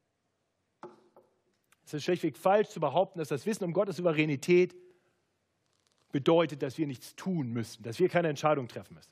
Es 1.85 1.93
ist 1.93 2.03
schlichtweg 2.03 2.37
falsch 2.37 2.69
zu 2.69 2.79
behaupten, 2.79 3.19
dass 3.19 3.29
das 3.29 3.45
Wissen 3.45 3.63
um 3.63 3.73
Gottes 3.73 3.97
Souveränität 3.97 4.75
bedeutet, 6.11 6.61
dass 6.61 6.77
wir 6.77 6.87
nichts 6.87 7.15
tun 7.15 7.51
müssen, 7.51 7.83
dass 7.83 7.99
wir 7.99 8.09
keine 8.09 8.27
Entscheidung 8.27 8.67
treffen 8.67 8.93
müssen. 8.93 9.11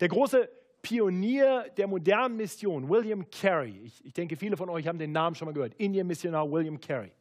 Der 0.00 0.08
große 0.08 0.48
Pionier 0.82 1.66
der 1.76 1.86
modernen 1.86 2.36
Mission, 2.36 2.88
William 2.88 3.28
Carey, 3.30 3.82
ich, 3.84 4.04
ich 4.04 4.12
denke, 4.14 4.36
viele 4.36 4.56
von 4.56 4.70
euch 4.70 4.86
haben 4.88 4.98
den 4.98 5.12
Namen 5.12 5.36
schon 5.36 5.46
mal 5.46 5.52
gehört, 5.52 5.74
Indien-Missionar 5.74 6.50
William 6.50 6.80
Carey. 6.80 7.12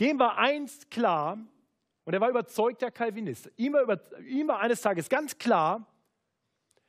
Dem 0.00 0.18
war 0.18 0.36
einst 0.36 0.90
klar, 0.90 1.38
und 2.04 2.14
er 2.14 2.20
war 2.20 2.28
überzeugter 2.28 2.90
Calvinist, 2.90 3.50
ihm 3.56 3.72
war, 3.72 3.82
über, 3.82 4.00
ihm 4.26 4.48
war 4.48 4.60
eines 4.60 4.80
Tages 4.80 5.08
ganz 5.08 5.38
klar, 5.38 5.86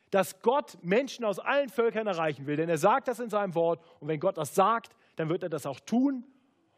dass 0.10 0.42
Gott 0.42 0.78
Menschen 0.82 1.26
aus 1.26 1.40
allen 1.40 1.70
Völkern 1.70 2.08
erreichen 2.08 2.48
will. 2.48 2.56
Denn 2.56 2.70
er 2.70 2.78
sagt 2.78 3.08
das 3.08 3.20
in 3.20 3.30
seinem 3.30 3.56
Wort 3.56 3.84
und 4.00 4.08
wenn 4.08 4.20
Gott 4.20 4.38
das 4.38 4.56
sagt, 4.56 4.96
dann 5.16 5.30
wird 5.30 5.44
er 5.44 5.50
das 5.50 5.66
auch 5.66 5.80
tun. 5.82 6.24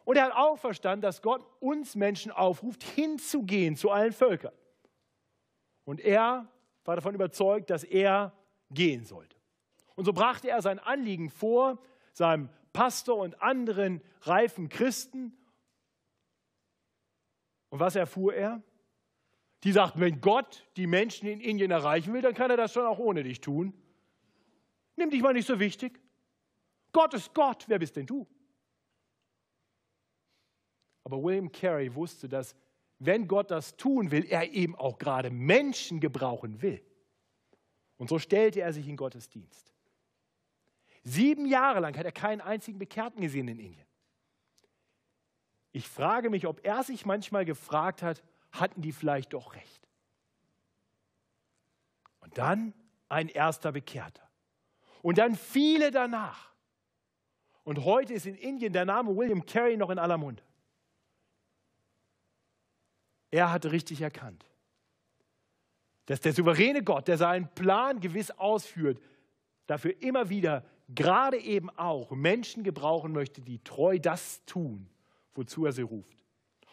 Und 0.03 0.17
er 0.17 0.25
hat 0.25 0.35
auch 0.35 0.57
verstanden, 0.57 1.01
dass 1.01 1.21
Gott 1.21 1.45
uns 1.59 1.95
Menschen 1.95 2.31
aufruft, 2.31 2.83
hinzugehen 2.83 3.75
zu 3.75 3.91
allen 3.91 4.13
Völkern. 4.13 4.53
Und 5.85 5.99
er 5.99 6.47
war 6.85 6.95
davon 6.95 7.15
überzeugt, 7.15 7.69
dass 7.69 7.83
er 7.83 8.33
gehen 8.71 9.05
sollte. 9.05 9.35
Und 9.95 10.05
so 10.05 10.13
brachte 10.13 10.49
er 10.49 10.61
sein 10.61 10.79
Anliegen 10.79 11.29
vor, 11.29 11.81
seinem 12.13 12.49
Pastor 12.73 13.17
und 13.17 13.41
anderen 13.41 14.01
reifen 14.21 14.69
Christen. 14.69 15.35
Und 17.69 17.79
was 17.79 17.95
erfuhr 17.95 18.33
er? 18.33 18.61
Die 19.63 19.71
sagten, 19.71 19.99
wenn 19.99 20.21
Gott 20.21 20.67
die 20.77 20.87
Menschen 20.87 21.27
in 21.27 21.41
Indien 21.41 21.71
erreichen 21.71 22.13
will, 22.13 22.21
dann 22.21 22.33
kann 22.33 22.49
er 22.49 22.57
das 22.57 22.73
schon 22.73 22.85
auch 22.85 22.99
ohne 22.99 23.23
dich 23.23 23.41
tun. 23.41 23.73
Nimm 24.95 25.09
dich 25.09 25.21
mal 25.21 25.33
nicht 25.33 25.47
so 25.47 25.59
wichtig. 25.59 25.99
Gott 26.91 27.13
ist 27.13 27.33
Gott, 27.33 27.65
wer 27.67 27.79
bist 27.79 27.95
denn 27.95 28.05
du? 28.05 28.25
Aber 31.03 31.21
William 31.21 31.51
Carey 31.51 31.93
wusste, 31.93 32.29
dass 32.29 32.55
wenn 32.99 33.27
Gott 33.27 33.49
das 33.49 33.77
tun 33.77 34.11
will, 34.11 34.25
er 34.25 34.51
eben 34.51 34.75
auch 34.75 34.97
gerade 34.97 35.29
Menschen 35.29 35.99
gebrauchen 35.99 36.61
will. 36.61 36.83
Und 37.97 38.09
so 38.09 38.19
stellte 38.19 38.61
er 38.61 38.73
sich 38.73 38.87
in 38.87 38.97
Gottes 38.97 39.29
Dienst. 39.29 39.73
Sieben 41.03 41.45
Jahre 41.45 41.79
lang 41.79 41.97
hat 41.97 42.05
er 42.05 42.11
keinen 42.11 42.41
einzigen 42.41 42.77
Bekehrten 42.77 43.21
gesehen 43.21 43.47
in 43.47 43.59
Indien. 43.59 43.87
Ich 45.71 45.87
frage 45.87 46.29
mich, 46.29 46.45
ob 46.45 46.65
er 46.65 46.83
sich 46.83 47.05
manchmal 47.05 47.45
gefragt 47.45 48.01
hat, 48.03 48.23
hatten 48.51 48.81
die 48.81 48.91
vielleicht 48.91 49.33
doch 49.33 49.55
recht. 49.55 49.87
Und 52.19 52.37
dann 52.37 52.73
ein 53.07 53.29
erster 53.29 53.71
Bekehrter. 53.71 54.27
Und 55.01 55.17
dann 55.17 55.35
viele 55.35 55.91
danach. 55.91 56.53
Und 57.63 57.85
heute 57.85 58.13
ist 58.13 58.25
in 58.25 58.35
Indien 58.35 58.73
der 58.73 58.85
Name 58.85 59.15
William 59.15 59.45
Carey 59.45 59.77
noch 59.77 59.89
in 59.89 59.99
aller 59.99 60.17
Munde. 60.17 60.43
Er 63.31 63.51
hatte 63.51 63.71
richtig 63.71 64.01
erkannt, 64.01 64.45
dass 66.05 66.21
der 66.21 66.33
souveräne 66.33 66.83
Gott, 66.83 67.07
der 67.07 67.17
seinen 67.17 67.47
Plan 67.53 67.99
gewiss 67.99 68.31
ausführt, 68.31 68.99
dafür 69.67 70.01
immer 70.01 70.29
wieder 70.29 70.65
gerade 70.95 71.37
eben 71.37 71.69
auch 71.71 72.11
Menschen 72.11 72.63
gebrauchen 72.63 73.11
möchte, 73.11 73.41
die 73.41 73.63
treu 73.63 73.99
das 73.99 74.43
tun, 74.45 74.89
wozu 75.35 75.65
er 75.65 75.71
sie 75.71 75.83
ruft. 75.83 76.25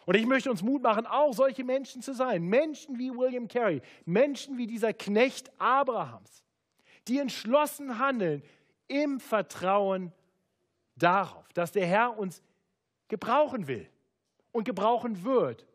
Und 0.07 0.15
ich 0.15 0.25
möchte 0.25 0.49
uns 0.49 0.63
Mut 0.63 0.81
machen, 0.81 1.05
auch 1.05 1.33
solche 1.33 1.63
Menschen 1.63 2.01
zu 2.01 2.13
sein. 2.13 2.43
Menschen 2.43 2.97
wie 2.97 3.11
William 3.11 3.47
Carey, 3.47 3.81
Menschen 4.05 4.57
wie 4.57 4.65
dieser 4.65 4.93
Knecht 4.93 5.51
Abrahams, 5.59 6.43
die 7.07 7.19
entschlossen 7.19 7.99
handeln 7.99 8.41
im 8.87 9.19
Vertrauen 9.19 10.13
darauf, 10.95 11.51
dass 11.53 11.73
der 11.73 11.85
Herr 11.85 12.17
uns 12.17 12.41
gebrauchen 13.09 13.67
will 13.67 13.87
und 14.51 14.63
gebrauchen 14.63 15.23
wird, 15.23 15.66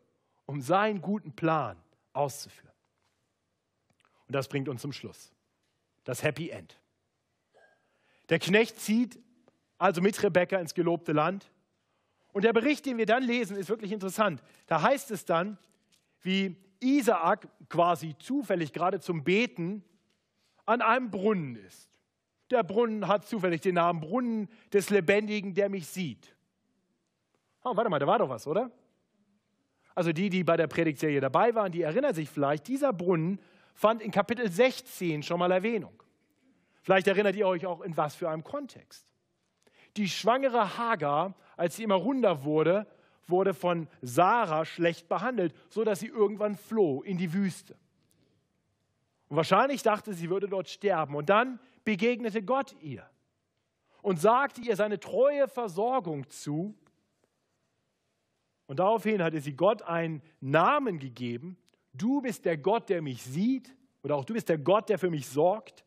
um 0.45 0.61
seinen 0.61 1.01
guten 1.01 1.33
Plan 1.33 1.77
auszuführen. 2.13 2.73
Und 4.27 4.35
das 4.35 4.47
bringt 4.47 4.69
uns 4.69 4.81
zum 4.81 4.93
Schluss. 4.93 5.31
Das 6.03 6.23
Happy 6.23 6.49
End. 6.49 6.79
Der 8.29 8.39
Knecht 8.39 8.79
zieht 8.79 9.19
also 9.77 10.01
mit 10.01 10.21
Rebekka 10.21 10.57
ins 10.57 10.73
gelobte 10.73 11.11
Land 11.11 11.51
und 12.31 12.43
der 12.43 12.53
Bericht, 12.53 12.85
den 12.85 12.97
wir 12.97 13.05
dann 13.05 13.23
lesen, 13.23 13.55
ist 13.55 13.69
wirklich 13.69 13.91
interessant. 13.91 14.41
Da 14.65 14.81
heißt 14.81 15.11
es 15.11 15.25
dann, 15.25 15.57
wie 16.21 16.55
Isaak 16.79 17.47
quasi 17.69 18.15
zufällig 18.17 18.73
gerade 18.73 18.99
zum 18.99 19.23
Beten 19.23 19.83
an 20.65 20.81
einem 20.81 21.11
Brunnen 21.11 21.55
ist. 21.55 21.89
Der 22.49 22.63
Brunnen 22.63 23.07
hat 23.07 23.27
zufällig 23.27 23.61
den 23.61 23.75
Namen 23.75 23.99
Brunnen 23.99 24.49
des 24.71 24.89
Lebendigen, 24.89 25.53
der 25.53 25.69
mich 25.69 25.87
sieht. 25.87 26.35
Oh, 27.63 27.75
warte 27.75 27.89
mal, 27.89 27.99
da 27.99 28.07
war 28.07 28.19
doch 28.19 28.29
was, 28.29 28.47
oder? 28.47 28.71
Also 29.95 30.11
die, 30.11 30.29
die 30.29 30.43
bei 30.43 30.57
der 30.57 30.67
Predigtserie 30.67 31.21
dabei 31.21 31.53
waren, 31.55 31.71
die 31.71 31.81
erinnern 31.81 32.13
sich 32.13 32.29
vielleicht, 32.29 32.67
dieser 32.67 32.93
Brunnen 32.93 33.39
fand 33.73 34.01
in 34.01 34.11
Kapitel 34.11 34.49
16 34.49 35.23
schon 35.23 35.39
mal 35.39 35.51
Erwähnung. 35.51 36.01
Vielleicht 36.81 37.07
erinnert 37.07 37.35
ihr 37.35 37.47
euch 37.47 37.65
auch 37.65 37.81
in 37.81 37.95
was 37.95 38.15
für 38.15 38.29
einem 38.29 38.43
Kontext. 38.43 39.07
Die 39.95 40.09
schwangere 40.09 40.77
Hagar, 40.77 41.35
als 41.55 41.75
sie 41.75 41.83
immer 41.83 41.95
runder 41.95 42.43
wurde, 42.43 42.87
wurde 43.27 43.53
von 43.53 43.87
Sarah 44.01 44.65
schlecht 44.65 45.07
behandelt, 45.07 45.53
sodass 45.69 45.99
sie 45.99 46.07
irgendwann 46.07 46.55
floh 46.55 47.01
in 47.03 47.17
die 47.17 47.33
Wüste. 47.33 47.77
Und 49.29 49.37
wahrscheinlich 49.37 49.81
dachte 49.81 50.13
sie, 50.13 50.29
würde 50.29 50.47
dort 50.47 50.69
sterben. 50.69 51.15
Und 51.15 51.29
dann 51.29 51.59
begegnete 51.85 52.43
Gott 52.43 52.75
ihr 52.81 53.09
und 54.01 54.19
sagte 54.19 54.61
ihr 54.61 54.75
seine 54.75 54.99
treue 54.99 55.47
Versorgung 55.47 56.29
zu. 56.29 56.75
Und 58.67 58.79
daraufhin 58.79 59.21
hatte 59.21 59.41
sie 59.41 59.53
Gott 59.53 59.81
einen 59.81 60.21
Namen 60.39 60.99
gegeben. 60.99 61.57
Du 61.93 62.21
bist 62.21 62.45
der 62.45 62.57
Gott, 62.57 62.89
der 62.89 63.01
mich 63.01 63.23
sieht, 63.23 63.75
oder 64.03 64.15
auch 64.15 64.25
du 64.25 64.33
bist 64.33 64.49
der 64.49 64.57
Gott, 64.57 64.89
der 64.89 64.99
für 64.99 65.09
mich 65.09 65.27
sorgt. 65.27 65.83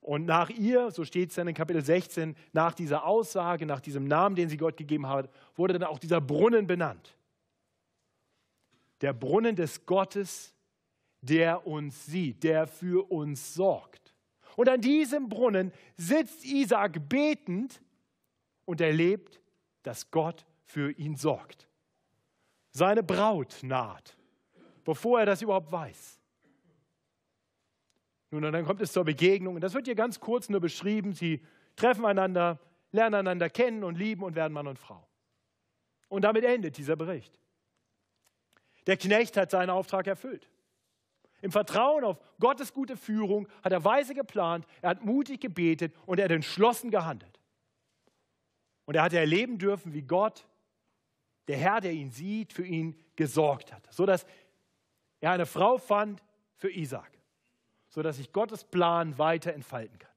Und 0.00 0.24
nach 0.24 0.50
ihr, 0.50 0.90
so 0.90 1.04
steht 1.04 1.30
es 1.30 1.36
dann 1.36 1.48
in 1.48 1.54
Kapitel 1.54 1.84
16, 1.84 2.34
nach 2.52 2.74
dieser 2.74 3.04
Aussage, 3.04 3.66
nach 3.66 3.80
diesem 3.80 4.06
Namen, 4.06 4.34
den 4.34 4.48
sie 4.48 4.56
Gott 4.56 4.76
gegeben 4.76 5.06
hat, 5.06 5.30
wurde 5.54 5.74
dann 5.74 5.84
auch 5.84 5.98
dieser 5.98 6.20
Brunnen 6.20 6.66
benannt. 6.66 7.16
Der 9.02 9.12
Brunnen 9.12 9.56
des 9.56 9.84
Gottes, 9.86 10.54
der 11.20 11.66
uns 11.66 12.06
sieht, 12.06 12.42
der 12.44 12.66
für 12.66 13.10
uns 13.10 13.54
sorgt. 13.54 14.14
Und 14.56 14.68
an 14.68 14.80
diesem 14.80 15.28
Brunnen 15.28 15.72
sitzt 15.96 16.44
Isaac 16.44 17.08
betend 17.08 17.80
und 18.64 18.80
erlebt, 18.80 19.40
dass 19.82 20.10
Gott 20.10 20.46
für 20.70 20.92
ihn 20.92 21.16
sorgt. 21.16 21.68
Seine 22.70 23.02
Braut 23.02 23.58
naht, 23.62 24.16
bevor 24.84 25.20
er 25.20 25.26
das 25.26 25.42
überhaupt 25.42 25.72
weiß. 25.72 26.20
Nun, 28.30 28.44
und 28.44 28.52
dann 28.52 28.64
kommt 28.64 28.80
es 28.80 28.92
zur 28.92 29.04
Begegnung. 29.04 29.56
Und 29.56 29.60
das 29.60 29.74
wird 29.74 29.86
hier 29.86 29.96
ganz 29.96 30.20
kurz 30.20 30.48
nur 30.48 30.60
beschrieben. 30.60 31.12
Sie 31.12 31.44
treffen 31.74 32.04
einander, 32.04 32.60
lernen 32.92 33.16
einander 33.16 33.50
kennen 33.50 33.82
und 33.82 33.98
lieben 33.98 34.22
und 34.22 34.36
werden 34.36 34.52
Mann 34.52 34.68
und 34.68 34.78
Frau. 34.78 35.04
Und 36.08 36.22
damit 36.22 36.44
endet 36.44 36.76
dieser 36.76 36.94
Bericht. 36.94 37.38
Der 38.86 38.96
Knecht 38.96 39.36
hat 39.36 39.50
seinen 39.50 39.70
Auftrag 39.70 40.06
erfüllt. 40.06 40.48
Im 41.42 41.50
Vertrauen 41.50 42.04
auf 42.04 42.20
Gottes 42.38 42.72
gute 42.72 42.96
Führung 42.96 43.48
hat 43.62 43.72
er 43.72 43.84
weise 43.84 44.14
geplant, 44.14 44.66
er 44.82 44.90
hat 44.90 45.04
mutig 45.04 45.40
gebetet 45.40 45.94
und 46.06 46.18
er 46.18 46.24
hat 46.26 46.32
entschlossen 46.32 46.90
gehandelt. 46.90 47.40
Und 48.84 48.94
er 48.94 49.02
hat 49.02 49.12
erleben 49.12 49.58
dürfen, 49.58 49.92
wie 49.94 50.02
Gott, 50.02 50.46
der 51.48 51.56
Herr, 51.56 51.80
der 51.80 51.92
ihn 51.92 52.10
sieht, 52.10 52.52
für 52.52 52.64
ihn 52.64 52.98
gesorgt 53.16 53.72
hat, 53.72 53.86
sodass 53.92 54.26
er 55.20 55.32
eine 55.32 55.46
Frau 55.46 55.78
fand 55.78 56.22
für 56.56 56.70
Isaac 56.70 57.20
sodass 57.90 58.16
sich 58.16 58.32
Gottes 58.32 58.64
Plan 58.64 59.18
weiter 59.18 59.52
entfalten 59.52 59.98
kann. 59.98 60.10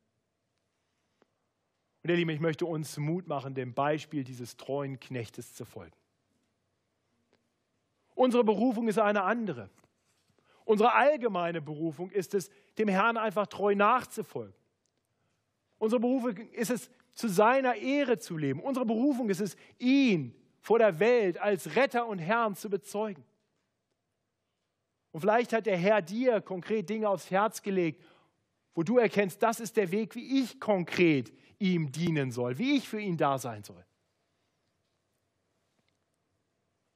Und 2.04 2.10
ihr 2.10 2.16
Lieben, 2.16 2.30
ich 2.30 2.40
möchte 2.40 2.66
uns 2.66 2.98
Mut 2.98 3.28
machen, 3.28 3.56
dem 3.56 3.74
Beispiel 3.74 4.24
dieses 4.24 4.58
treuen 4.58 5.00
Knechtes 5.00 5.54
zu 5.54 5.66
folgen. 5.66 5.96
Unsere 8.14 8.44
Berufung 8.44 8.88
ist 8.88 9.00
eine 9.00 9.24
andere. 9.24 9.70
Unsere 10.66 10.94
allgemeine 10.94 11.62
Berufung 11.62 12.12
ist 12.12 12.36
es, 12.36 12.52
dem 12.78 12.88
Herrn 12.88 13.18
einfach 13.18 13.48
treu 13.48 13.74
nachzufolgen. 13.74 14.54
Unsere 15.80 16.00
Berufung 16.00 16.38
ist 16.52 16.70
es, 16.70 16.90
zu 17.14 17.28
seiner 17.28 17.76
Ehre 17.76 18.18
zu 18.18 18.38
leben. 18.38 18.60
Unsere 18.60 18.86
Berufung 18.86 19.30
ist 19.30 19.40
es, 19.40 19.56
ihn 19.78 20.36
vor 20.64 20.80
der 20.80 21.00
Welt 21.00 21.38
als 21.38 21.76
Retter 21.76 22.08
und 22.08 22.20
Herrn 22.20 22.56
zu 22.56 22.70
bezeugen. 22.70 23.26
Und 25.12 25.20
vielleicht 25.20 25.52
hat 25.52 25.66
der 25.66 25.78
Herr 25.78 26.02
dir 26.02 26.40
konkret 26.40 26.90
Dinge 26.90 27.10
aufs 27.10 27.30
Herz 27.30 27.62
gelegt, 27.62 28.02
wo 28.74 28.82
du 28.82 28.98
erkennst, 28.98 29.44
das 29.44 29.60
ist 29.60 29.76
der 29.76 29.92
Weg, 29.92 30.16
wie 30.16 30.42
ich 30.42 30.62
konkret 30.62 31.34
ihm 31.60 31.92
dienen 31.92 32.32
soll, 32.32 32.58
wie 32.58 32.78
ich 32.78 32.88
für 32.88 33.00
ihn 33.00 33.18
da 33.18 33.38
sein 33.38 33.66
soll. 33.66 33.86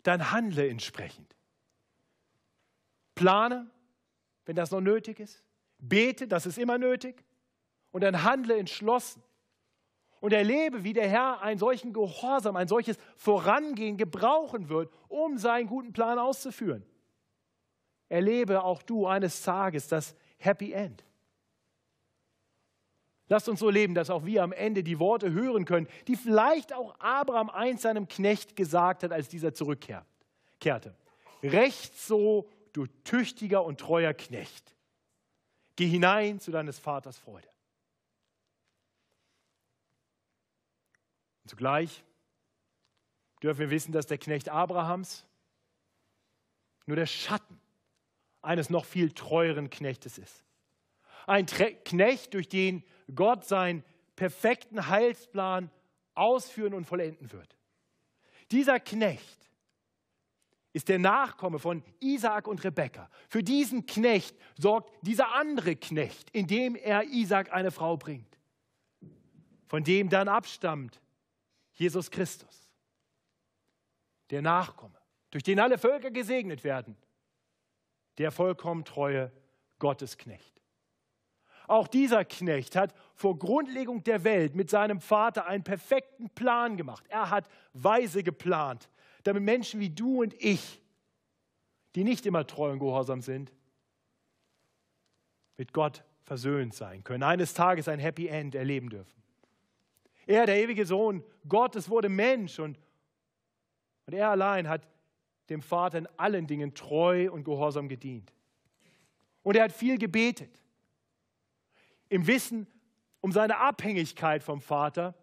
Dann 0.02 0.32
handle 0.32 0.70
entsprechend. 0.70 1.36
Plane, 3.16 3.70
wenn 4.46 4.56
das 4.56 4.72
noch 4.72 4.80
nötig 4.80 5.20
ist. 5.20 5.44
Bete, 5.78 6.26
das 6.26 6.46
ist 6.46 6.58
immer 6.58 6.78
nötig. 6.78 7.22
Und 7.92 8.00
dann 8.00 8.24
handle 8.24 8.58
entschlossen. 8.58 9.22
Und 10.20 10.34
erlebe, 10.34 10.84
wie 10.84 10.94
der 10.94 11.08
Herr 11.08 11.42
einen 11.42 11.60
solchen 11.60 11.94
Gehorsam, 11.94 12.56
ein 12.56 12.68
solches 12.68 12.98
Vorangehen 13.16 13.98
gebrauchen 13.98 14.70
wird, 14.70 14.92
um 15.08 15.38
seinen 15.38 15.68
guten 15.68 15.94
Plan 15.94 16.18
auszuführen. 16.20 16.84
erlebe 18.10 18.64
auch 18.64 18.82
du 18.82 19.06
eines 19.06 19.42
Tages 19.42 19.88
das 19.88 20.16
Happy 20.38 20.72
End. 20.72 21.04
Lasst 23.30 23.50
uns 23.50 23.60
so 23.60 23.70
leben, 23.70 23.94
dass 23.94 24.10
auch 24.10 24.26
wir 24.26 24.42
am 24.42 24.54
Ende 24.54 24.84
die 24.84 25.00
Worte 25.00 25.32
hören 25.32 25.66
können, 25.66 25.88
die 26.08 26.16
vielleicht 26.16 26.74
auch 26.74 26.98
Abraham 27.00 27.50
einst 27.50 27.84
seinem 27.84 28.08
Knecht 28.08 28.56
gesagt 28.56 29.04
hat, 29.04 29.12
als 29.12 29.28
dieser 29.28 29.54
zurückkehrte. 29.54 30.96
Recht 31.44 32.00
so, 32.00 32.50
du 32.72 32.86
tüchtiger 33.04 33.66
und 33.66 33.80
treuer 33.80 34.14
Knecht. 34.14 34.76
Geh 35.76 35.88
hinein 35.88 36.40
zu 36.40 36.52
deines 36.52 36.80
Vaters 36.80 37.18
Freude. 37.18 37.48
Zugleich 41.48 42.04
dürfen 43.42 43.60
wir 43.60 43.70
wissen, 43.70 43.92
dass 43.92 44.08
der 44.08 44.18
Knecht 44.18 44.50
Abrahams 44.50 45.26
nur 46.86 46.96
der 46.96 47.06
Schatten 47.06 47.60
eines 48.42 48.70
noch 48.70 48.86
viel 48.86 49.12
treueren 49.12 49.70
Knechtes 49.70 50.18
ist. 50.18 50.44
Ein 51.26 51.46
Knecht, 51.46 52.34
durch 52.34 52.48
den 52.48 52.84
Gott 53.14 53.46
seinen 53.46 53.84
perfekten 54.16 54.88
Heilsplan 54.88 55.70
ausführen 56.14 56.74
und 56.74 56.86
vollenden 56.86 57.32
wird. 57.32 57.58
Dieser 58.52 58.80
Knecht 58.80 59.50
ist 60.74 60.90
der 60.90 61.00
Nachkomme 61.00 61.60
von 61.60 61.84
Isaak 62.00 62.48
und 62.48 62.64
Rebekka. 62.64 63.10
Für 63.30 63.44
diesen 63.44 63.86
Knecht 63.86 64.36
sorgt 64.58 64.94
dieser 65.02 65.34
andere 65.36 65.76
Knecht, 65.76 66.30
indem 66.32 66.76
er 66.76 67.04
Isaak 67.04 67.52
eine 67.52 67.72
Frau 67.72 67.98
bringt, 67.98 68.38
von 69.68 69.84
dem 69.84 70.10
dann 70.10 70.28
abstammt 70.28 71.02
Jesus 71.78 72.10
Christus, 72.10 72.70
der 74.32 74.42
Nachkomme, 74.42 75.00
durch 75.32 75.44
den 75.44 75.60
alle 75.60 75.78
Völker 75.78 76.12
gesegnet 76.12 76.64
werden, 76.64 76.98
der 78.18 78.32
vollkommen 78.32 78.84
treue 78.84 79.32
Gottesknecht. 79.80 80.62
Auch 81.68 81.88
dieser 81.88 82.26
Knecht 82.26 82.76
hat 82.76 82.96
vor 83.14 83.38
Grundlegung 83.38 84.04
der 84.04 84.24
Welt 84.24 84.56
mit 84.56 84.70
seinem 84.70 85.02
Vater 85.02 85.46
einen 85.46 85.64
perfekten 85.64 86.30
Plan 86.30 86.78
gemacht. 86.78 87.06
Er 87.10 87.30
hat 87.30 87.48
weise 87.74 88.24
geplant, 88.24 88.90
damit 89.24 89.44
Menschen 89.44 89.80
wie 89.80 89.90
du 89.90 90.22
und 90.22 90.34
ich, 90.42 90.82
die 91.94 92.04
nicht 92.04 92.26
immer 92.26 92.48
treu 92.48 92.72
und 92.72 92.80
gehorsam 92.80 93.22
sind, 93.22 93.54
mit 95.58 95.74
Gott 95.74 96.04
versöhnt 96.24 96.74
sein 96.74 97.04
können, 97.04 97.24
eines 97.24 97.54
Tages 97.54 97.88
ein 97.88 98.00
Happy 98.00 98.28
End 98.28 98.56
erleben 98.56 98.90
dürfen. 98.90 99.22
Er, 100.28 100.46
der 100.46 100.58
ewige 100.58 100.86
Sohn 100.86 101.24
Gottes, 101.48 101.90
wurde 101.90 102.10
Mensch 102.10 102.60
und, 102.60 102.78
und 104.06 104.14
er 104.14 104.30
allein 104.30 104.70
hat 104.70 104.88
dem 105.50 105.62
Vater 105.62 105.98
in 105.98 106.08
allen 106.18 106.46
Dingen 106.46 106.76
treu 106.76 107.32
und 107.32 107.44
gehorsam 107.44 107.88
gedient. 107.88 108.34
Und 109.42 109.56
er 109.56 109.64
hat 109.64 109.72
viel 109.72 109.98
gebetet 109.98 110.62
im 112.10 112.28
Wissen 112.28 112.68
um 113.22 113.32
seine 113.32 113.58
Abhängigkeit 113.58 114.44
vom 114.44 114.62
Vater. 114.62 115.16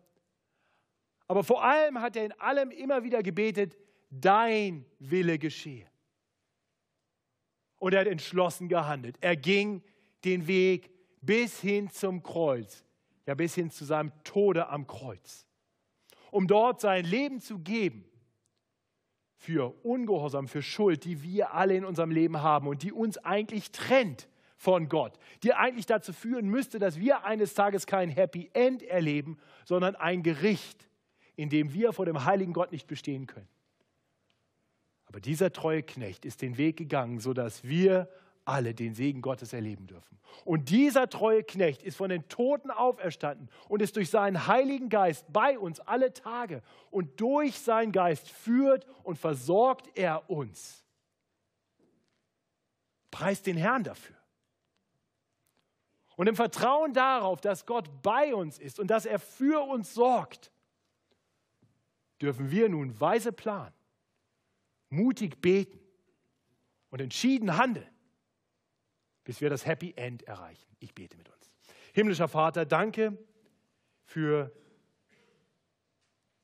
Aber 1.28 1.44
vor 1.44 1.62
allem 1.62 2.00
hat 2.00 2.16
er 2.16 2.24
in 2.24 2.32
allem 2.40 2.70
immer 2.70 3.04
wieder 3.04 3.22
gebetet, 3.22 3.76
dein 4.10 4.86
Wille 4.98 5.38
geschehe. 5.38 5.86
Und 7.78 7.92
er 7.92 8.00
hat 8.00 8.06
entschlossen 8.06 8.68
gehandelt. 8.68 9.18
Er 9.20 9.36
ging 9.36 9.82
den 10.24 10.46
Weg 10.46 10.90
bis 11.20 11.60
hin 11.60 11.90
zum 11.90 12.22
Kreuz, 12.22 12.84
ja 13.26 13.34
bis 13.34 13.54
hin 13.54 13.70
zu 13.70 13.84
seinem 13.84 14.12
Tode 14.24 14.68
am 14.68 14.86
Kreuz, 14.86 15.46
um 16.30 16.46
dort 16.46 16.80
sein 16.80 17.04
Leben 17.04 17.40
zu 17.40 17.58
geben 17.58 18.04
für 19.36 19.74
Ungehorsam, 19.84 20.48
für 20.48 20.62
Schuld, 20.62 21.04
die 21.04 21.22
wir 21.22 21.54
alle 21.54 21.76
in 21.76 21.84
unserem 21.84 22.10
Leben 22.10 22.42
haben 22.42 22.66
und 22.66 22.82
die 22.82 22.92
uns 22.92 23.18
eigentlich 23.18 23.70
trennt 23.72 24.28
von 24.56 24.88
Gott, 24.88 25.18
die 25.42 25.52
eigentlich 25.52 25.86
dazu 25.86 26.12
führen 26.12 26.48
müsste, 26.48 26.78
dass 26.78 26.98
wir 26.98 27.24
eines 27.24 27.54
Tages 27.54 27.86
kein 27.86 28.08
Happy 28.08 28.50
End 28.54 28.82
erleben, 28.82 29.38
sondern 29.64 29.96
ein 29.96 30.22
Gericht, 30.22 30.88
in 31.36 31.50
dem 31.50 31.74
wir 31.74 31.92
vor 31.92 32.06
dem 32.06 32.24
heiligen 32.24 32.52
Gott 32.52 32.72
nicht 32.72 32.86
bestehen 32.86 33.26
können. 33.26 33.48
Aber 35.06 35.20
dieser 35.20 35.52
treue 35.52 35.82
Knecht 35.82 36.24
ist 36.24 36.40
den 36.42 36.56
Weg 36.56 36.76
gegangen, 36.76 37.20
sodass 37.20 37.64
wir 37.64 38.08
alle 38.44 38.74
den 38.74 38.94
Segen 38.94 39.22
Gottes 39.22 39.52
erleben 39.52 39.86
dürfen. 39.86 40.18
Und 40.44 40.68
dieser 40.70 41.08
treue 41.08 41.42
Knecht 41.44 41.82
ist 41.82 41.96
von 41.96 42.10
den 42.10 42.28
Toten 42.28 42.70
auferstanden 42.70 43.48
und 43.68 43.80
ist 43.80 43.96
durch 43.96 44.10
seinen 44.10 44.46
Heiligen 44.46 44.88
Geist 44.88 45.24
bei 45.32 45.58
uns 45.58 45.80
alle 45.80 46.12
Tage. 46.12 46.62
Und 46.90 47.20
durch 47.20 47.58
seinen 47.58 47.92
Geist 47.92 48.30
führt 48.30 48.86
und 49.02 49.18
versorgt 49.18 49.90
er 49.94 50.28
uns. 50.28 50.84
Preist 53.10 53.46
den 53.46 53.56
Herrn 53.56 53.84
dafür. 53.84 54.16
Und 56.16 56.28
im 56.28 56.36
Vertrauen 56.36 56.92
darauf, 56.92 57.40
dass 57.40 57.66
Gott 57.66 58.02
bei 58.02 58.34
uns 58.34 58.58
ist 58.58 58.78
und 58.78 58.88
dass 58.88 59.06
er 59.06 59.18
für 59.18 59.66
uns 59.66 59.94
sorgt, 59.94 60.52
dürfen 62.20 62.50
wir 62.50 62.68
nun 62.68 62.98
weise 63.00 63.32
planen, 63.32 63.74
mutig 64.90 65.40
beten 65.40 65.80
und 66.90 67.00
entschieden 67.00 67.56
handeln, 67.56 67.93
bis 69.24 69.40
wir 69.40 69.50
das 69.50 69.66
Happy 69.66 69.92
End 69.96 70.22
erreichen. 70.24 70.76
Ich 70.78 70.94
bete 70.94 71.16
mit 71.16 71.28
uns. 71.28 71.50
Himmlischer 71.92 72.28
Vater, 72.28 72.64
danke 72.66 73.16
für 74.04 74.52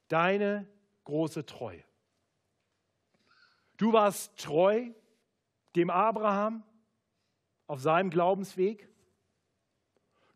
deine 0.08 0.66
große 1.04 1.46
Treue. 1.46 1.84
Du 3.76 3.92
warst 3.92 4.36
treu 4.36 4.90
dem 5.76 5.90
Abraham 5.90 6.62
auf 7.66 7.80
seinem 7.80 8.10
Glaubensweg. 8.10 8.88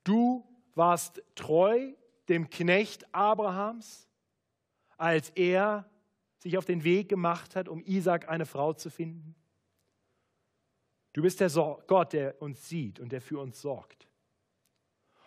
Du 0.05 0.47
warst 0.75 1.23
treu 1.35 1.93
dem 2.29 2.49
Knecht 2.49 3.13
Abrahams, 3.15 4.09
als 4.97 5.31
er 5.31 5.91
sich 6.39 6.57
auf 6.59 6.65
den 6.65 6.85
Weg 6.85 7.09
gemacht 7.09 7.57
hat, 7.57 7.69
um 7.69 7.83
Isaac 7.85 8.29
eine 8.29 8.47
Frau 8.47 8.73
zu 8.73 8.91
finden. 8.91 9.35
Du 11.15 11.23
bist 11.23 11.41
der 11.41 11.49
Gott, 11.87 12.13
der 12.13 12.41
uns 12.43 12.69
sieht 12.69 13.01
und 13.01 13.11
der 13.11 13.23
für 13.23 13.41
uns 13.41 13.61
sorgt. 13.61 14.07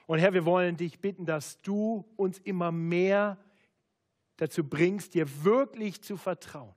Und 0.06 0.20
Herr, 0.20 0.34
wir 0.34 0.46
wollen 0.46 0.78
dich 0.78 1.00
bitten, 1.00 1.26
dass 1.26 1.60
du 1.62 2.06
uns 2.16 2.38
immer 2.40 2.72
mehr 2.72 3.38
dazu 4.38 4.64
bringst, 4.64 5.16
dir 5.16 5.44
wirklich 5.44 6.02
zu 6.04 6.16
vertrauen 6.16 6.76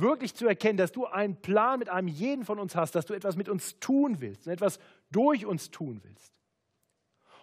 wirklich 0.00 0.34
zu 0.34 0.46
erkennen, 0.46 0.76
dass 0.76 0.92
du 0.92 1.06
einen 1.06 1.40
Plan 1.40 1.78
mit 1.78 1.88
einem 1.88 2.08
jeden 2.08 2.44
von 2.44 2.58
uns 2.58 2.74
hast, 2.76 2.94
dass 2.94 3.06
du 3.06 3.14
etwas 3.14 3.36
mit 3.36 3.48
uns 3.48 3.78
tun 3.80 4.20
willst 4.20 4.46
und 4.46 4.52
etwas 4.52 4.78
durch 5.10 5.44
uns 5.44 5.70
tun 5.70 6.00
willst. 6.04 6.32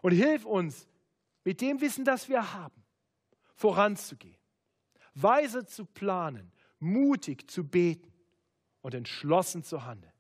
Und 0.02 0.12
hilf 0.12 0.46
uns, 0.46 0.88
mit 1.44 1.62
dem 1.62 1.80
Wissen, 1.82 2.06
das 2.06 2.28
wir 2.28 2.54
haben, 2.54 2.84
voranzugehen, 3.56 4.38
weise 5.14 5.66
zu 5.66 5.86
planen, 5.86 6.52
mutig 6.80 7.50
zu 7.50 7.64
beten 7.64 8.12
und 8.86 8.94
entschlossen 8.94 9.64
zu 9.64 9.84
handeln. 9.84 10.14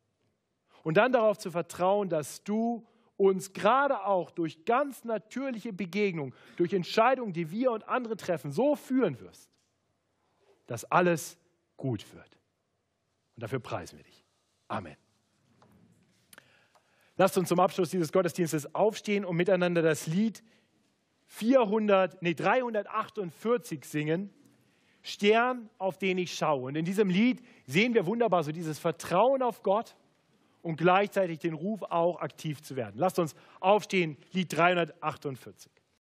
Und 0.81 0.97
dann 0.97 1.11
darauf 1.11 1.37
zu 1.37 1.51
vertrauen, 1.51 2.09
dass 2.09 2.43
du 2.43 2.83
uns 3.15 3.53
gerade 3.53 4.03
auch 4.05 4.31
durch 4.31 4.65
ganz 4.65 5.03
natürliche 5.03 5.71
Begegnungen, 5.71 6.33
durch 6.57 6.73
Entscheidungen, 6.73 7.31
die 7.31 7.51
wir 7.51 7.71
und 7.71 7.87
andere 7.87 8.17
treffen, 8.17 8.51
so 8.51 8.75
führen 8.75 9.19
wirst, 9.19 9.51
dass 10.65 10.83
alles 10.85 11.37
gut 11.77 12.11
wird. 12.15 12.39
Und 13.35 13.43
dafür 13.43 13.59
preisen 13.59 13.97
wir 13.99 14.03
dich. 14.03 14.25
Amen. 14.67 14.97
Lasst 17.17 17.37
uns 17.37 17.49
zum 17.49 17.59
Abschluss 17.59 17.91
dieses 17.91 18.11
Gottesdienstes 18.11 18.73
aufstehen 18.73 19.25
und 19.25 19.35
miteinander 19.35 19.83
das 19.83 20.07
Lied 20.07 20.43
400, 21.27 22.19
nee, 22.23 22.33
348 22.33 23.85
singen. 23.85 24.33
Stern, 25.05 25.69
auf 25.77 25.99
den 25.99 26.17
ich 26.17 26.33
schaue. 26.33 26.63
Und 26.63 26.75
in 26.75 26.83
diesem 26.83 27.09
Lied 27.09 27.43
sehen 27.67 27.93
wir 27.93 28.07
wunderbar 28.07 28.43
so 28.43 28.51
dieses 28.51 28.79
Vertrauen 28.79 29.43
auf 29.43 29.61
Gott 29.61 29.95
und 30.63 30.77
gleichzeitig 30.77 31.37
den 31.37 31.53
Ruf 31.53 31.83
auch 31.83 32.19
aktiv 32.21 32.63
zu 32.63 32.75
werden. 32.75 32.95
Lasst 32.97 33.19
uns 33.19 33.35
aufstehen, 33.59 34.17
Lied 34.31 34.51
348. 34.51 35.71